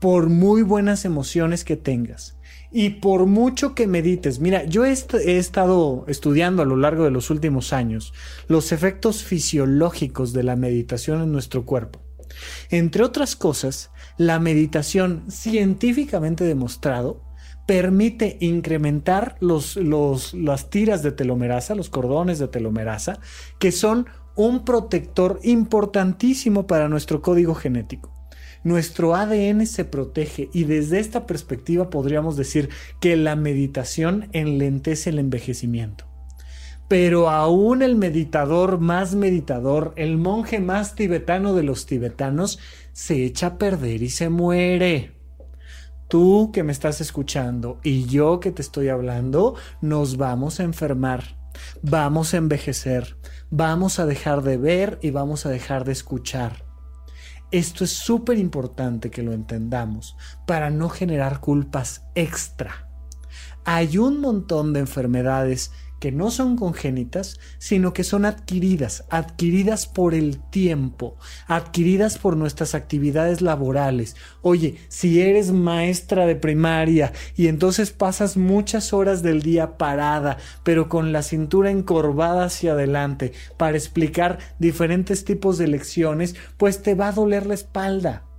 [0.00, 2.38] por muy buenas emociones que tengas,
[2.72, 7.28] y por mucho que medites, mira, yo he, estado estudiando a lo largo de los
[7.30, 8.14] últimos años
[8.46, 12.00] los efectos fisiológicos de la meditación en nuestro cuerpo.
[12.70, 17.22] Entre otras cosas, la meditación científicamente demostrado
[17.70, 19.76] permite incrementar los,
[20.34, 23.20] las tiras de telomerasa, los cordones de telomerasa,
[23.60, 28.12] que son un protector importantísimo para nuestro código genético.
[28.64, 35.20] Nuestro ADN se protege y desde esta perspectiva podríamos decir que la meditación enlentece el
[35.20, 36.06] envejecimiento.
[36.88, 42.58] Pero aún el meditador más meditador, el monje más tibetano de los tibetanos,
[42.92, 45.19] se echa a perder y se muere.
[46.10, 51.36] Tú que me estás escuchando y yo que te estoy hablando, nos vamos a enfermar,
[51.82, 53.16] vamos a envejecer,
[53.48, 56.64] vamos a dejar de ver y vamos a dejar de escuchar.
[57.52, 60.16] Esto es súper importante que lo entendamos
[60.48, 62.88] para no generar culpas extra.
[63.64, 65.70] Hay un montón de enfermedades
[66.00, 72.74] que no son congénitas, sino que son adquiridas, adquiridas por el tiempo, adquiridas por nuestras
[72.74, 74.16] actividades laborales.
[74.42, 80.88] Oye, si eres maestra de primaria y entonces pasas muchas horas del día parada, pero
[80.88, 87.08] con la cintura encorvada hacia adelante para explicar diferentes tipos de lecciones, pues te va
[87.08, 88.29] a doler la espalda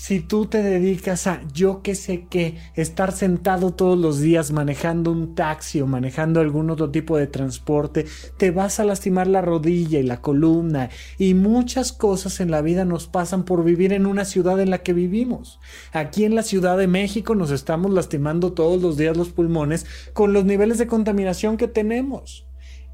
[0.00, 5.12] si tú te dedicas a yo qué sé qué, estar sentado todos los días manejando
[5.12, 8.06] un taxi o manejando algún otro tipo de transporte,
[8.38, 12.86] te vas a lastimar la rodilla y la columna y muchas cosas en la vida
[12.86, 15.60] nos pasan por vivir en una ciudad en la que vivimos.
[15.92, 19.84] Aquí en la Ciudad de México nos estamos lastimando todos los días los pulmones
[20.14, 22.46] con los niveles de contaminación que tenemos.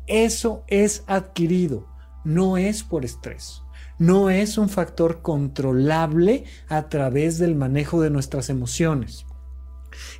[0.08, 1.86] Eso es adquirido,
[2.24, 3.62] no es por estrés
[3.98, 9.26] no es un factor controlable a través del manejo de nuestras emociones.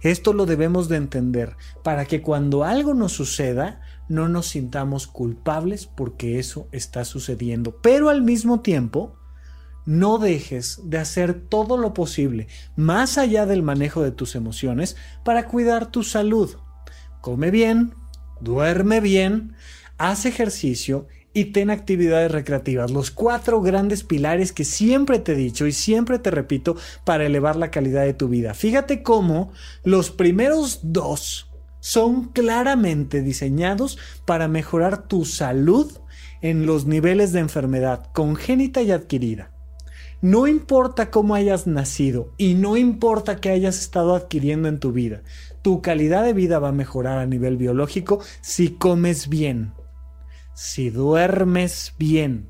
[0.02, 5.86] Esto lo debemos de entender para que cuando algo nos suceda no nos sintamos culpables
[5.86, 7.80] porque eso está sucediendo.
[7.82, 9.16] Pero al mismo tiempo,
[9.84, 15.46] no dejes de hacer todo lo posible, más allá del manejo de tus emociones, para
[15.46, 16.56] cuidar tu salud.
[17.20, 17.94] Come bien,
[18.40, 19.54] duerme bien,
[19.98, 22.90] haz ejercicio y ten actividades recreativas.
[22.90, 27.56] Los cuatro grandes pilares que siempre te he dicho y siempre te repito para elevar
[27.56, 28.54] la calidad de tu vida.
[28.54, 29.52] Fíjate cómo
[29.84, 35.92] los primeros dos son claramente diseñados para mejorar tu salud
[36.40, 39.50] en los niveles de enfermedad congénita y adquirida.
[40.22, 45.20] No importa cómo hayas nacido y no importa qué hayas estado adquiriendo en tu vida,
[45.60, 49.74] tu calidad de vida va a mejorar a nivel biológico si comes bien,
[50.56, 52.48] si duermes bien.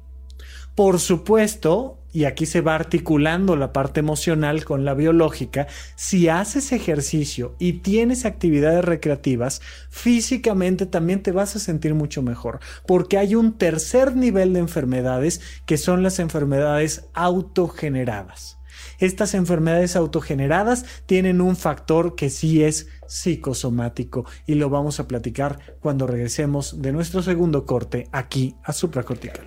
[0.77, 5.67] Por supuesto, y aquí se va articulando la parte emocional con la biológica,
[5.97, 12.61] si haces ejercicio y tienes actividades recreativas, físicamente también te vas a sentir mucho mejor,
[12.87, 18.56] porque hay un tercer nivel de enfermedades que son las enfermedades autogeneradas.
[18.99, 25.59] Estas enfermedades autogeneradas tienen un factor que sí es psicosomático y lo vamos a platicar
[25.81, 29.47] cuando regresemos de nuestro segundo corte aquí a supracortical.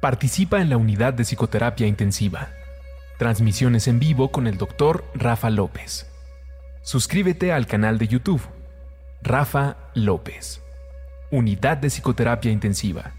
[0.00, 2.48] Participa en la unidad de psicoterapia intensiva.
[3.18, 6.06] Transmisiones en vivo con el doctor Rafa López.
[6.82, 8.40] Suscríbete al canal de YouTube.
[9.22, 10.62] Rafa López.
[11.30, 13.12] Unidad de psicoterapia intensiva.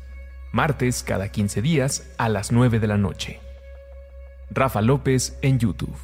[0.52, 3.40] Martes cada 15 días a las 9 de la noche.
[4.52, 5.96] Rafa López en YouTube.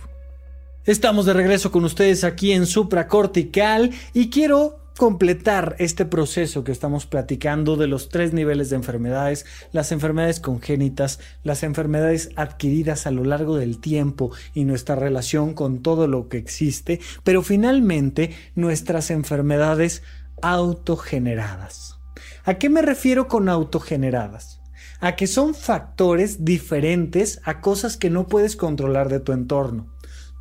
[0.86, 7.05] Estamos de regreso con ustedes aquí en Supracortical y quiero completar este proceso que estamos
[7.05, 13.23] platicando de los tres niveles de enfermedades, las enfermedades congénitas, las enfermedades adquiridas a lo
[13.23, 20.03] largo del tiempo y nuestra relación con todo lo que existe, pero finalmente nuestras enfermedades
[20.41, 21.99] autogeneradas.
[22.43, 24.57] ¿A qué me refiero con autogeneradas?
[24.99, 29.88] A que son factores diferentes a cosas que no puedes controlar de tu entorno.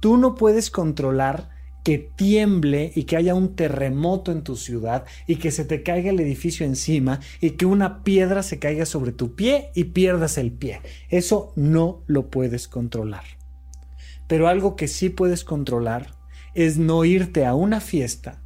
[0.01, 1.51] Tú no puedes controlar
[1.85, 6.11] que tiemble y que haya un terremoto en tu ciudad y que se te caiga
[6.11, 10.51] el edificio encima y que una piedra se caiga sobre tu pie y pierdas el
[10.51, 10.81] pie.
[11.11, 13.25] Eso no lo puedes controlar.
[14.27, 16.17] Pero algo que sí puedes controlar
[16.55, 18.43] es no irte a una fiesta,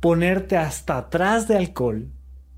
[0.00, 2.10] ponerte hasta atrás de alcohol,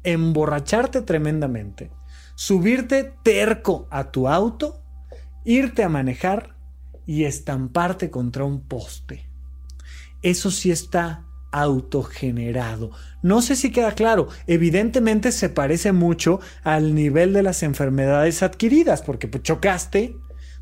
[0.05, 1.91] emborracharte tremendamente
[2.39, 4.81] subirte terco a tu auto,
[5.45, 6.55] irte a manejar
[7.05, 9.29] y estamparte contra un poste.
[10.23, 12.93] Eso sí está autogenerado.
[13.23, 19.03] No sé si queda claro, evidentemente se parece mucho al nivel de las enfermedades adquiridas,
[19.03, 20.15] porque pues, chocaste,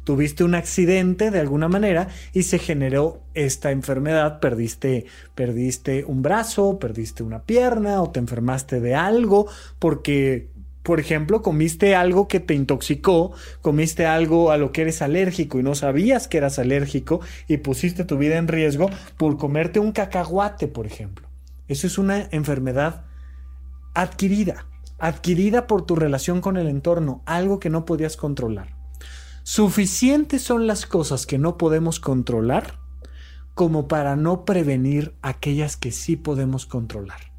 [0.02, 6.78] tuviste un accidente de alguna manera y se generó esta enfermedad, perdiste, perdiste un brazo,
[6.78, 9.46] perdiste una pierna o te enfermaste de algo
[9.78, 10.55] porque
[10.86, 15.64] por ejemplo, comiste algo que te intoxicó, comiste algo a lo que eres alérgico y
[15.64, 17.18] no sabías que eras alérgico
[17.48, 21.28] y pusiste tu vida en riesgo por comerte un cacahuate, por ejemplo.
[21.66, 23.04] Eso es una enfermedad
[23.94, 24.68] adquirida,
[25.00, 28.76] adquirida por tu relación con el entorno, algo que no podías controlar.
[29.42, 32.78] Suficientes son las cosas que no podemos controlar
[33.54, 37.32] como para no prevenir aquellas que sí podemos controlar.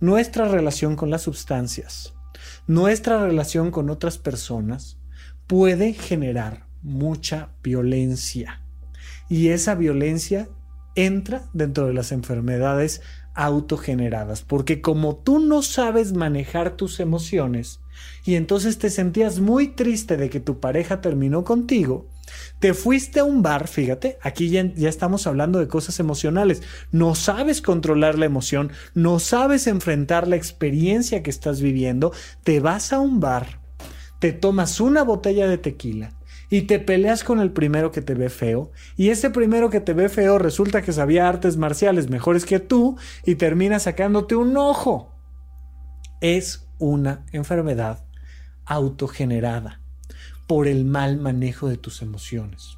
[0.00, 2.14] Nuestra relación con las sustancias,
[2.66, 4.98] nuestra relación con otras personas
[5.46, 8.62] puede generar mucha violencia.
[9.28, 10.48] Y esa violencia
[10.94, 13.00] entra dentro de las enfermedades
[13.34, 17.80] autogeneradas, porque como tú no sabes manejar tus emociones
[18.24, 22.08] y entonces te sentías muy triste de que tu pareja terminó contigo,
[22.58, 27.60] te fuiste a un bar, fíjate, aquí ya, estamos hablando de cosas emocionales, no sabes
[27.60, 32.12] controlar la emoción, no sabes enfrentar la experiencia que estás viviendo,
[32.44, 33.60] te vas a un bar,
[34.20, 36.12] te tomas una botella de tequila,
[36.50, 39.94] y te peleas con el primero que te ve feo, y ese primero que te
[39.94, 45.14] ve feo resulta que sabía artes marciales mejores que tú y termina sacándote un ojo.
[46.20, 48.04] Es una enfermedad
[48.64, 49.81] autogenerada
[50.52, 52.76] por el mal manejo de tus emociones.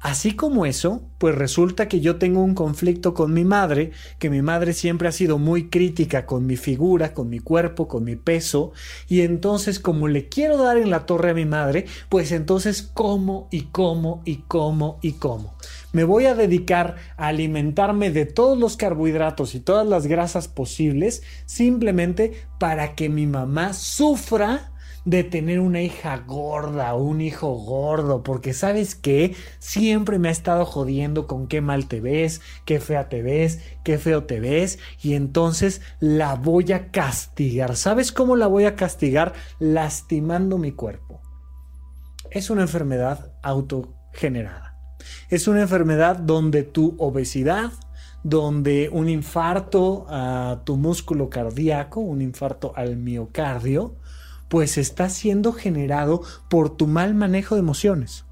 [0.00, 3.90] Así como eso, pues resulta que yo tengo un conflicto con mi madre,
[4.20, 8.04] que mi madre siempre ha sido muy crítica con mi figura, con mi cuerpo, con
[8.04, 8.70] mi peso,
[9.08, 13.48] y entonces como le quiero dar en la torre a mi madre, pues entonces como
[13.50, 15.56] y como y como y como.
[15.90, 21.24] Me voy a dedicar a alimentarme de todos los carbohidratos y todas las grasas posibles
[21.46, 24.70] simplemente para que mi mamá sufra
[25.08, 30.32] de tener una hija gorda o un hijo gordo, porque sabes que siempre me ha
[30.32, 34.78] estado jodiendo con qué mal te ves, qué fea te ves, qué feo te ves,
[35.00, 37.74] y entonces la voy a castigar.
[37.76, 39.32] ¿Sabes cómo la voy a castigar?
[39.58, 41.22] Lastimando mi cuerpo.
[42.30, 44.76] Es una enfermedad autogenerada.
[45.30, 47.72] Es una enfermedad donde tu obesidad,
[48.22, 53.96] donde un infarto a tu músculo cardíaco, un infarto al miocardio,
[54.48, 58.24] pues está siendo generado por tu mal manejo de emociones.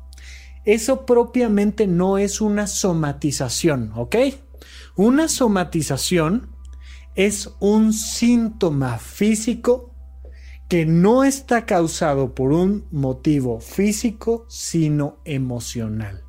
[0.64, 4.16] Eso propiamente no es una somatización, ¿ok?
[4.96, 6.50] Una somatización
[7.14, 9.94] es un síntoma físico
[10.68, 16.26] que no está causado por un motivo físico, sino emocional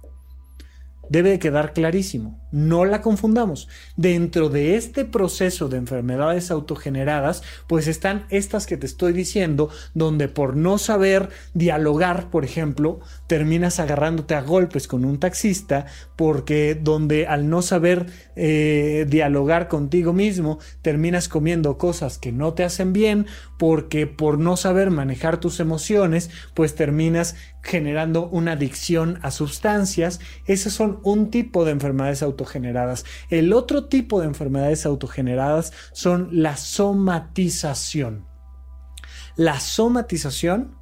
[1.09, 2.39] debe quedar clarísimo.
[2.57, 3.67] No la confundamos.
[3.97, 10.27] Dentro de este proceso de enfermedades autogeneradas, pues están estas que te estoy diciendo, donde
[10.27, 15.85] por no saber dialogar, por ejemplo, terminas agarrándote a golpes con un taxista,
[16.15, 22.63] porque donde al no saber eh, dialogar contigo mismo, terminas comiendo cosas que no te
[22.63, 23.27] hacen bien,
[23.59, 30.19] porque por no saber manejar tus emociones, pues terminas generando una adicción a sustancias.
[30.45, 32.46] Esos son un tipo de enfermedades autogeneradas.
[33.29, 38.25] El otro tipo de enfermedades autogeneradas son la somatización.
[39.35, 40.75] La somatización,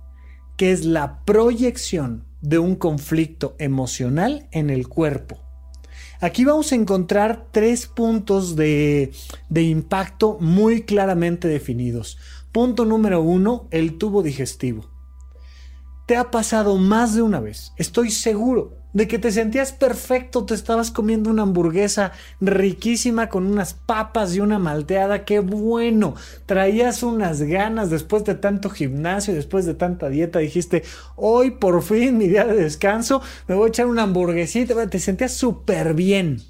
[0.58, 5.42] que es la proyección de un conflicto emocional en el cuerpo.
[6.22, 9.12] Aquí vamos a encontrar tres puntos de,
[9.50, 12.18] de, impacto muy claramente definidos.
[12.52, 14.90] Punto número uno, el tubo digestivo.
[16.08, 20.54] Te ha pasado más de una vez, estoy seguro, de que te sentías perfecto, te
[20.54, 26.16] estabas comiendo una hamburguesa riquísima con unas papas y una malteada, qué bueno,
[26.46, 30.84] traías unas ganas después de tanto gimnasio, después de tanta dieta, dijiste,
[31.18, 35.34] hoy por fin mi día de descanso, me voy a echar una hamburguesita, te sentías
[35.34, 36.42] súper bien.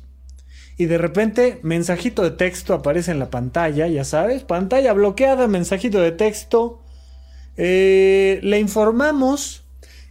[0.78, 6.00] Y de repente, mensajito de texto aparece en la pantalla, ya sabes, pantalla bloqueada, mensajito
[6.00, 6.84] de texto.
[7.58, 9.65] Eh, le informamos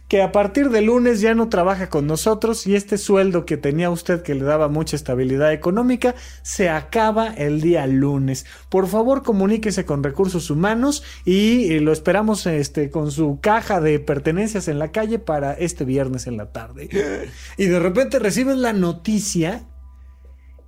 [0.07, 3.89] que a partir de lunes ya no trabaja con nosotros y este sueldo que tenía
[3.89, 8.45] usted que le daba mucha estabilidad económica se acaba el día lunes.
[8.69, 14.67] Por favor, comuníquese con recursos humanos y lo esperamos este, con su caja de pertenencias
[14.67, 16.89] en la calle para este viernes en la tarde.
[17.57, 19.65] Y de repente recibes la noticia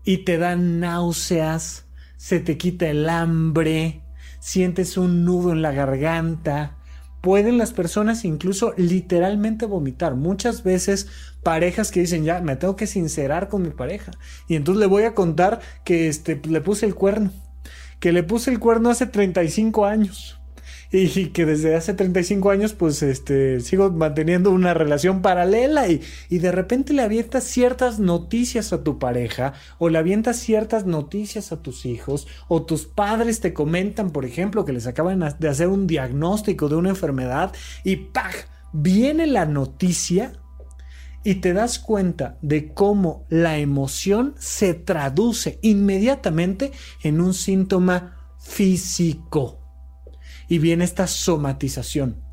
[0.03, 1.85] y te dan náuseas,
[2.15, 4.01] se te quita el hambre,
[4.39, 6.76] sientes un nudo en la garganta.
[7.21, 10.15] Pueden las personas incluso literalmente vomitar.
[10.15, 11.07] Muchas veces
[11.43, 14.11] parejas que dicen, ya, me tengo que sincerar con mi pareja.
[14.47, 17.31] Y entonces le voy a contar que este, le puse el cuerno.
[17.99, 20.36] Que le puse el cuerno hace 35 años
[20.91, 26.39] y que desde hace 35 años pues este sigo manteniendo una relación paralela y, y
[26.39, 31.61] de repente le avientas ciertas noticias a tu pareja o le avientas ciertas noticias a
[31.61, 35.87] tus hijos o tus padres te comentan por ejemplo que les acaban de hacer un
[35.87, 37.51] diagnóstico de una enfermedad
[37.83, 38.31] y ¡pah!
[38.71, 40.33] viene la noticia
[41.23, 46.71] y te das cuenta de cómo la emoción se traduce inmediatamente
[47.03, 49.56] en un síntoma físico
[50.47, 52.23] y viene esta somatización.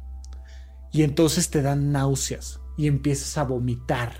[0.92, 4.12] Y entonces te dan náuseas y empiezas a vomitar.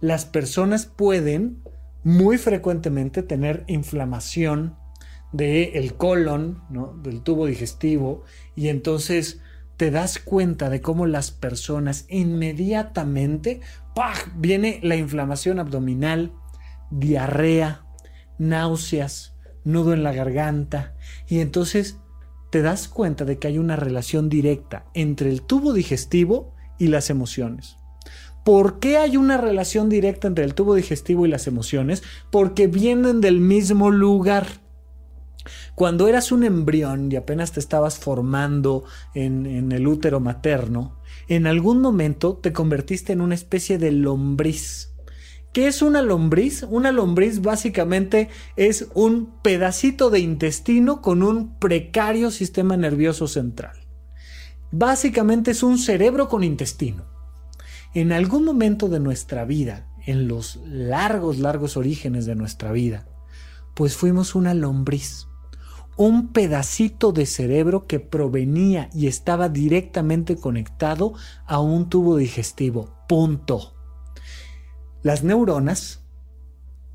[0.00, 1.62] Las personas pueden
[2.04, 4.76] muy frecuentemente tener inflamación
[5.32, 6.94] del el colon, ¿no?
[7.02, 9.40] del tubo digestivo, y entonces
[9.76, 13.60] te das cuenta de cómo las personas inmediatamente
[14.36, 16.32] viene la inflamación abdominal,
[16.90, 17.84] diarrea,
[18.38, 20.94] náuseas, nudo en la garganta
[21.28, 21.98] y entonces
[22.50, 27.10] te das cuenta de que hay una relación directa entre el tubo digestivo y las
[27.10, 27.76] emociones.
[28.44, 32.02] ¿Por qué hay una relación directa entre el tubo digestivo y las emociones?
[32.30, 34.46] Porque vienen del mismo lugar.
[35.74, 38.84] Cuando eras un embrión y apenas te estabas formando
[39.14, 44.94] en, en, el útero materno, en algún momento te convertiste en una especie de lombriz.
[45.52, 46.64] ¿Qué es una lombriz?
[46.68, 53.76] Una lombriz básicamente es un pedacito de intestino con un precario sistema nervioso central.
[54.70, 57.04] Básicamente es un cerebro con intestino.
[57.94, 63.06] En algún momento de nuestra vida, en los largos, largos orígenes de nuestra vida,
[63.74, 65.28] pues fuimos una lombriz
[65.98, 72.94] un pedacito de cerebro que provenía y estaba directamente conectado a un tubo digestivo.
[73.08, 73.77] Punto.
[75.02, 76.00] Las neuronas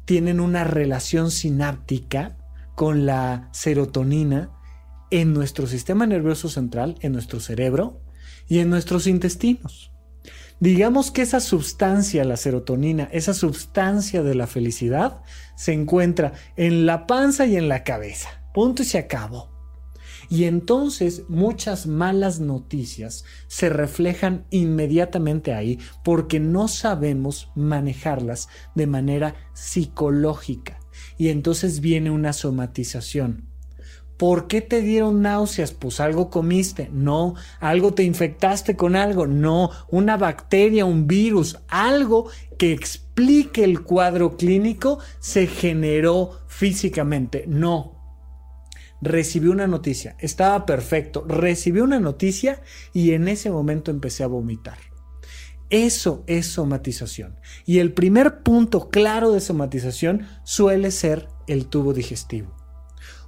[0.06, 2.38] tienen una relación sináptica
[2.76, 4.52] con la serotonina
[5.10, 8.02] en nuestro sistema nervioso central, en nuestro cerebro
[8.48, 9.92] y en nuestros intestinos.
[10.60, 15.22] Digamos que esa sustancia, la serotonina, esa sustancia de la felicidad,
[15.56, 18.30] se encuentra en la panza y en la cabeza.
[18.54, 19.53] Punto y se acabó.
[20.30, 29.36] Y entonces muchas malas noticias se reflejan inmediatamente ahí porque no sabemos manejarlas de manera
[29.54, 30.80] psicológica.
[31.18, 33.54] Y entonces viene una somatización.
[34.18, 35.72] ¿Por qué te dieron náuseas?
[35.74, 36.90] Pues algo comiste.
[36.94, 39.28] No, algo te infectaste con algo.
[39.28, 47.46] No, una bacteria, un virus, algo que explique el cuadro clínico se generó físicamente.
[47.48, 48.03] No,
[49.04, 52.62] recibí una noticia, estaba perfecto, recibí una noticia
[52.94, 54.78] y en ese momento empecé a vomitar.
[55.70, 57.36] Eso es somatización.
[57.66, 62.56] Y el primer punto claro de somatización suele ser el tubo digestivo.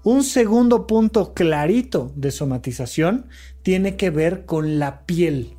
[0.04, 3.28] Un segundo punto clarito de somatización
[3.64, 5.58] tiene que ver con la piel.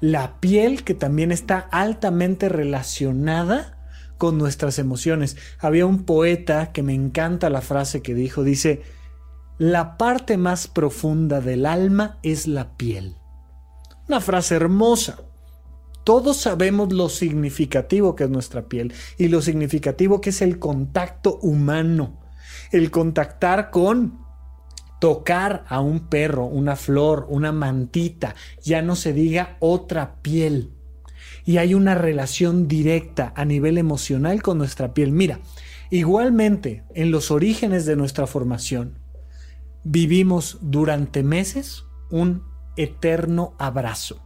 [0.00, 3.74] La piel que también está altamente relacionada
[4.18, 5.36] con nuestras emociones.
[5.58, 8.82] Había un poeta que me encanta la frase que dijo, dice,
[9.58, 13.16] la parte más profunda del alma es la piel.
[14.08, 15.20] Una frase hermosa.
[16.02, 21.38] Todos sabemos lo significativo que es nuestra piel y lo significativo que es el contacto
[21.40, 22.20] humano.
[22.72, 24.18] El contactar con
[24.98, 30.72] tocar a un perro, una flor, una mantita, ya no se diga otra piel.
[31.44, 35.12] Y hay una relación directa a nivel emocional con nuestra piel.
[35.12, 35.40] Mira,
[35.90, 38.98] igualmente en los orígenes de nuestra formación,
[39.84, 42.42] vivimos durante meses un
[42.76, 44.20] eterno abrazo.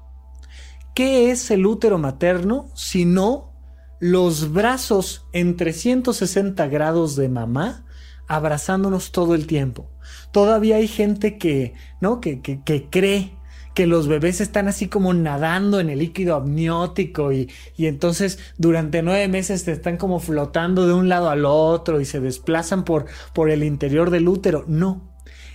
[0.95, 3.53] ¿Qué es el útero materno sino
[4.01, 7.85] los brazos en 360 grados de mamá
[8.27, 9.91] abrazándonos todo el tiempo?
[10.33, 12.21] Todavía hay gente que, ¿no?
[12.21, 13.33] que, que, cree
[13.75, 19.03] que los bebés están así como nadando en el líquido amniótico y, y, entonces durante
[19.03, 23.07] nueve meses te están como flotando de un lado al otro y se desplazan por,
[23.35, 24.65] por el interior del útero.
[24.67, 25.09] No,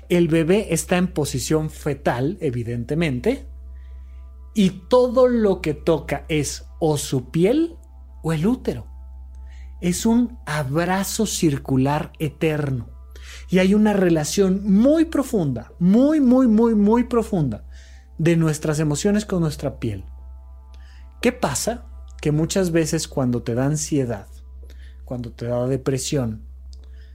[0.09, 3.47] el bebé está en posición fetal, evidentemente,
[4.53, 7.77] y todo lo que toca es o su piel
[8.21, 8.87] o el útero.
[9.81, 12.89] Es un abrazo circular eterno.
[13.49, 17.65] Y hay una relación muy profunda, muy, muy, muy, muy profunda
[18.17, 20.05] de nuestras emociones con nuestra piel.
[21.21, 21.85] ¿Qué pasa?
[22.21, 24.27] Que muchas veces cuando te da ansiedad,
[25.05, 26.43] cuando te da depresión,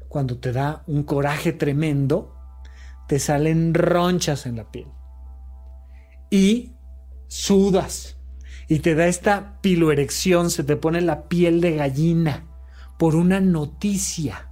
[0.09, 2.38] cuando te da un coraje tremendo,
[3.09, 4.87] te salen ronchas en la piel.
[6.31, 6.75] Y
[7.27, 8.17] sudas.
[8.69, 12.47] Y te da esta piloerección, se te pone la piel de gallina
[12.99, 14.51] por una noticia.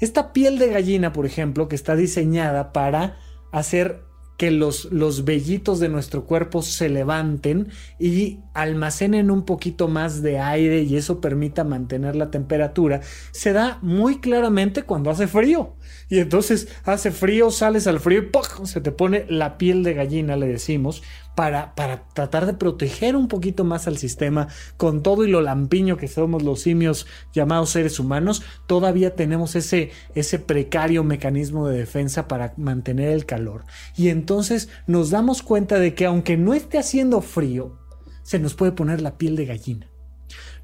[0.00, 3.16] Esta piel de gallina, por ejemplo, que está diseñada para
[3.52, 4.02] hacer
[4.36, 7.68] que los, los vellitos de nuestro cuerpo se levanten
[7.98, 13.78] y almacenen un poquito más de aire y eso permita mantener la temperatura, se da
[13.82, 15.74] muy claramente cuando hace frío.
[16.10, 20.36] Y entonces hace frío, sales al frío y se te pone la piel de gallina,
[20.36, 21.02] le decimos,
[21.36, 25.96] para, para tratar de proteger un poquito más al sistema con todo y lo lampiño
[25.96, 32.26] que somos los simios llamados seres humanos, todavía tenemos ese, ese precario mecanismo de defensa
[32.26, 33.64] para mantener el calor.
[33.96, 37.78] Y entonces nos damos cuenta de que aunque no esté haciendo frío,
[38.24, 39.90] se nos puede poner la piel de gallina.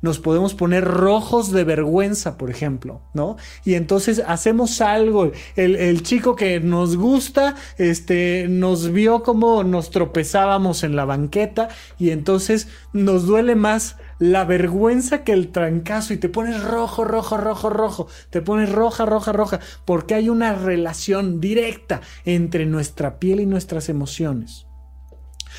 [0.02, 3.36] Nos podemos poner rojos de vergüenza, por ejemplo, ¿no?
[3.64, 10.84] Y entonces hacemos algo, el, chico que nos gusta, este, nos vio como nos tropezábamos
[10.84, 11.68] en la banqueta
[11.98, 17.36] y entonces nos duele más la vergüenza que el trancazo y te pones rojo, rojo,
[17.36, 23.40] rojo, rojo, te pones roja, roja, roja, porque hay una relación directa entre nuestra piel
[23.40, 24.66] y nuestras emociones.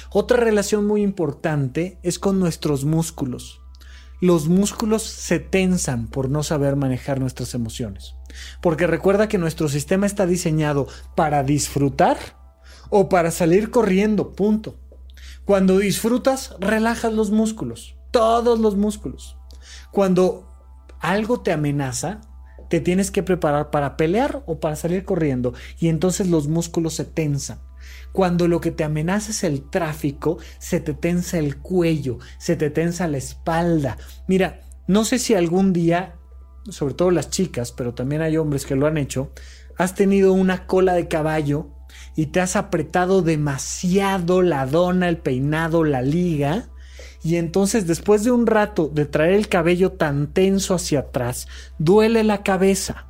[0.10, 3.62] Otra relación muy importante es con nuestros músculos
[4.20, 8.16] los músculos se tensan por no saber manejar nuestras emociones.
[8.62, 12.18] Porque recuerda que nuestro sistema está diseñado para disfrutar
[12.90, 14.80] o para salir corriendo, punto.
[15.46, 19.38] Cuando disfrutas, relajas los músculos, todos los músculos.
[19.92, 20.48] Cuando
[21.00, 22.22] algo te amenaza,
[22.70, 27.06] te tienes que preparar para pelear o para salir corriendo y entonces los músculos se
[27.06, 27.60] tensan.
[28.18, 32.72] Cuando lo que te amenaza es el tráfico, se te tensa el cuello, se te
[32.72, 34.00] tensa la espalda.
[34.26, 36.16] Mira, no sé si algún día,
[36.68, 39.32] sobre todo las chicas, pero también hay hombres que lo han hecho,
[39.78, 41.68] has tenido una cola de caballo
[42.16, 46.70] y te has apretado demasiado la dona, el peinado, la liga.
[47.22, 51.48] Y entonces después de un rato de traer el cabello tan tenso hacia atrás,
[51.78, 53.06] duele la cabeza.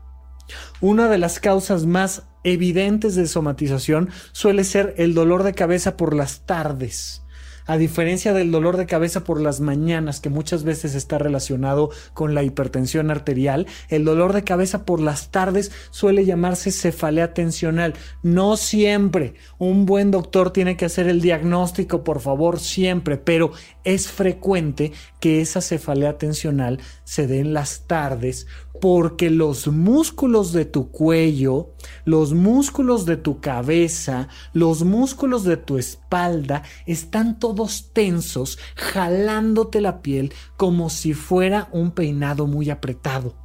[0.82, 6.16] Una de las causas más evidentes de somatización suele ser el dolor de cabeza por
[6.16, 7.24] las tardes.
[7.68, 12.34] A diferencia del dolor de cabeza por las mañanas, que muchas veces está relacionado con
[12.34, 17.94] la hipertensión arterial, el dolor de cabeza por las tardes suele llamarse cefalea tensional.
[18.24, 19.36] No siempre.
[19.58, 23.52] Un buen doctor tiene que hacer el diagnóstico, por favor, siempre, pero
[23.84, 28.48] es frecuente que esa cefalea tensional se dé en las tardes
[28.80, 31.74] porque los músculos de tu cuello,
[32.06, 37.57] los músculos de tu cabeza, los músculos de tu espalda están todos
[37.94, 43.36] tensos, jalándote la piel como si fuera un peinado muy apretado.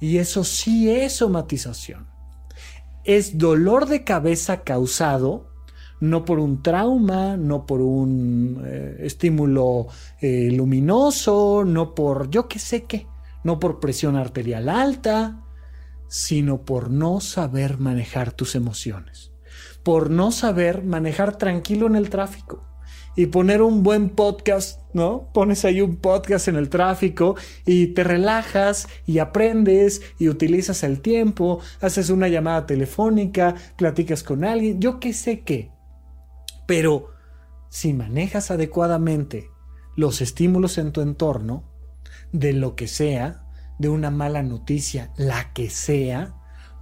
[0.00, 2.08] Y eso sí es somatización.
[3.04, 5.48] Es dolor de cabeza causado
[6.00, 9.88] no por un trauma, no por un eh, estímulo
[10.20, 13.08] eh, luminoso, no por yo qué sé qué
[13.44, 15.40] no por presión arterial alta,
[16.08, 19.32] sino por no saber manejar tus emociones,
[19.82, 22.64] por no saber manejar tranquilo en el tráfico
[23.18, 25.28] y poner un buen podcast, ¿no?
[25.34, 27.34] Pones ahí un podcast en el tráfico
[27.66, 34.44] y te relajas y aprendes y utilizas el tiempo, haces una llamada telefónica, platicas con
[34.44, 35.72] alguien, yo qué sé qué.
[36.68, 37.08] Pero
[37.68, 39.50] si manejas adecuadamente
[39.96, 41.64] los estímulos en tu entorno,
[42.30, 43.42] de lo que sea,
[43.80, 46.36] de una mala noticia, la que sea,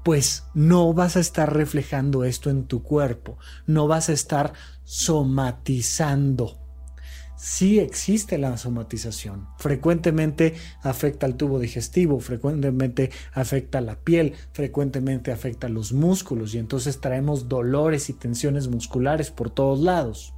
[0.06, 4.52] pues no vas a estar reflejando esto en tu cuerpo, no vas a estar
[4.84, 6.60] somatizando.
[7.36, 9.48] Sí existe la somatización.
[9.58, 16.54] Frecuentemente afecta al tubo digestivo, frecuentemente afecta a la piel, frecuentemente afecta a los músculos
[16.54, 20.34] y entonces traemos dolores y tensiones musculares por todos lados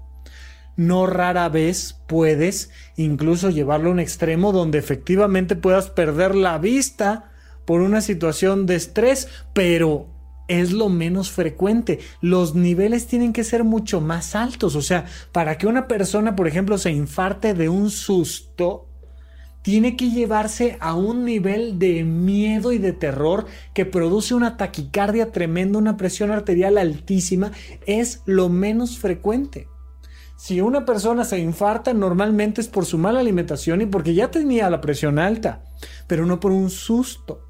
[0.77, 7.33] no rara vez puedes incluso llevarlo a un extremo donde efectivamente puedas perder la vista
[7.69, 10.07] por una situación de estrés, pero
[10.49, 11.99] es lo menos frecuente.
[12.23, 14.75] Los niveles tienen que ser mucho más altos.
[14.75, 18.89] O sea, para que una persona, por ejemplo, se infarte de un susto,
[19.61, 23.45] tiene que llevarse a un nivel de miedo y de terror
[23.75, 27.53] que produce una taquicardia tremenda, una presión arterial altísima.
[27.85, 29.69] Es lo menos frecuente.
[30.39, 34.71] Si una persona se infarta, normalmente es por su mala alimentación y porque ya tenía
[34.71, 35.65] la presión alta,
[36.07, 37.48] pero no por un susto.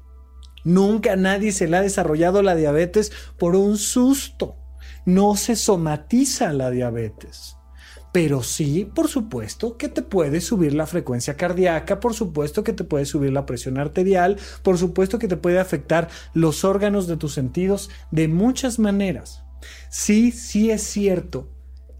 [0.63, 4.55] Nunca nadie se le ha desarrollado la diabetes por un susto.
[5.05, 7.55] No se somatiza la diabetes.
[8.11, 12.83] Pero sí, por supuesto, que te puede subir la frecuencia cardíaca, por supuesto que te
[12.83, 17.33] puede subir la presión arterial, por supuesto que te puede afectar los órganos de tus
[17.33, 19.43] sentidos de muchas maneras.
[19.89, 21.49] Sí, sí es cierto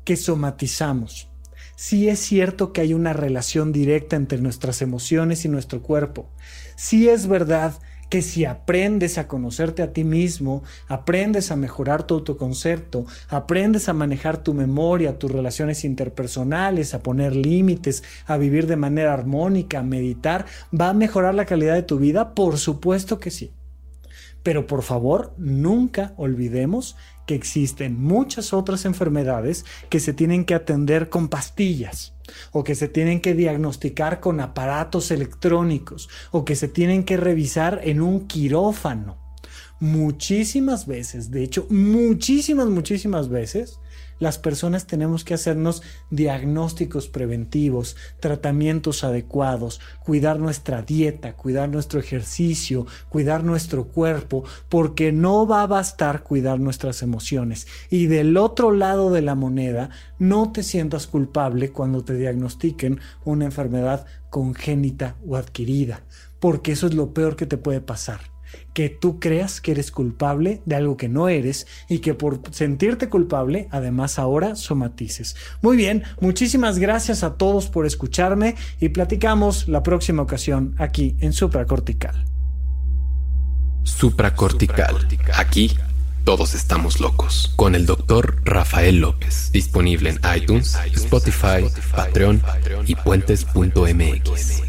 [0.04, 1.30] que somatizamos.
[1.76, 6.30] Sí es cierto que hay una relación directa entre nuestras emociones y nuestro cuerpo.
[6.76, 7.80] Sí es verdad
[8.10, 13.94] que si aprendes a conocerte a ti mismo, aprendes a mejorar tu autoconcepto, aprendes a
[13.94, 19.84] manejar tu memoria, tus relaciones interpersonales, a poner límites, a vivir de manera armónica, a
[19.84, 20.46] meditar,
[20.78, 22.34] ¿va a mejorar la calidad de tu vida?
[22.34, 23.52] Por supuesto que sí.
[24.42, 26.96] Pero por favor, nunca olvidemos
[27.28, 32.14] que existen muchas otras enfermedades que se tienen que atender con pastillas
[32.52, 37.82] o que se tienen que diagnosticar con aparatos electrónicos o que se tienen que revisar
[37.84, 39.18] en un quirófano.
[39.80, 43.80] Muchísimas veces, de hecho, muchísimas, muchísimas veces,
[44.20, 52.86] las personas tenemos que hacernos diagnósticos preventivos, tratamientos adecuados, cuidar nuestra dieta, cuidar nuestro ejercicio,
[53.10, 57.68] cuidar nuestro cuerpo, porque no va a bastar cuidar nuestras emociones.
[57.90, 59.90] Y del otro lado de la moneda,
[60.20, 66.02] no te sientas culpable cuando te diagnostiquen una enfermedad congénita o adquirida,
[66.40, 68.20] porque eso es lo peor que te puede pasar
[68.74, 73.10] que tú creas que eres culpable de algo que no eres y que por sentirte
[73.10, 75.36] culpable además ahora somatices.
[75.62, 81.34] Muy bien, muchísimas gracias a todos por escucharme y platicamos la próxima ocasión aquí en
[81.34, 82.26] Supracortical.
[83.84, 85.08] Supracortical.
[85.36, 85.76] Aquí
[86.24, 87.54] todos estamos locos.
[87.56, 89.52] Con el doctor Rafael López.
[89.52, 92.42] Disponible en iTunes, Spotify, Patreon
[92.86, 94.69] y puentes.mx.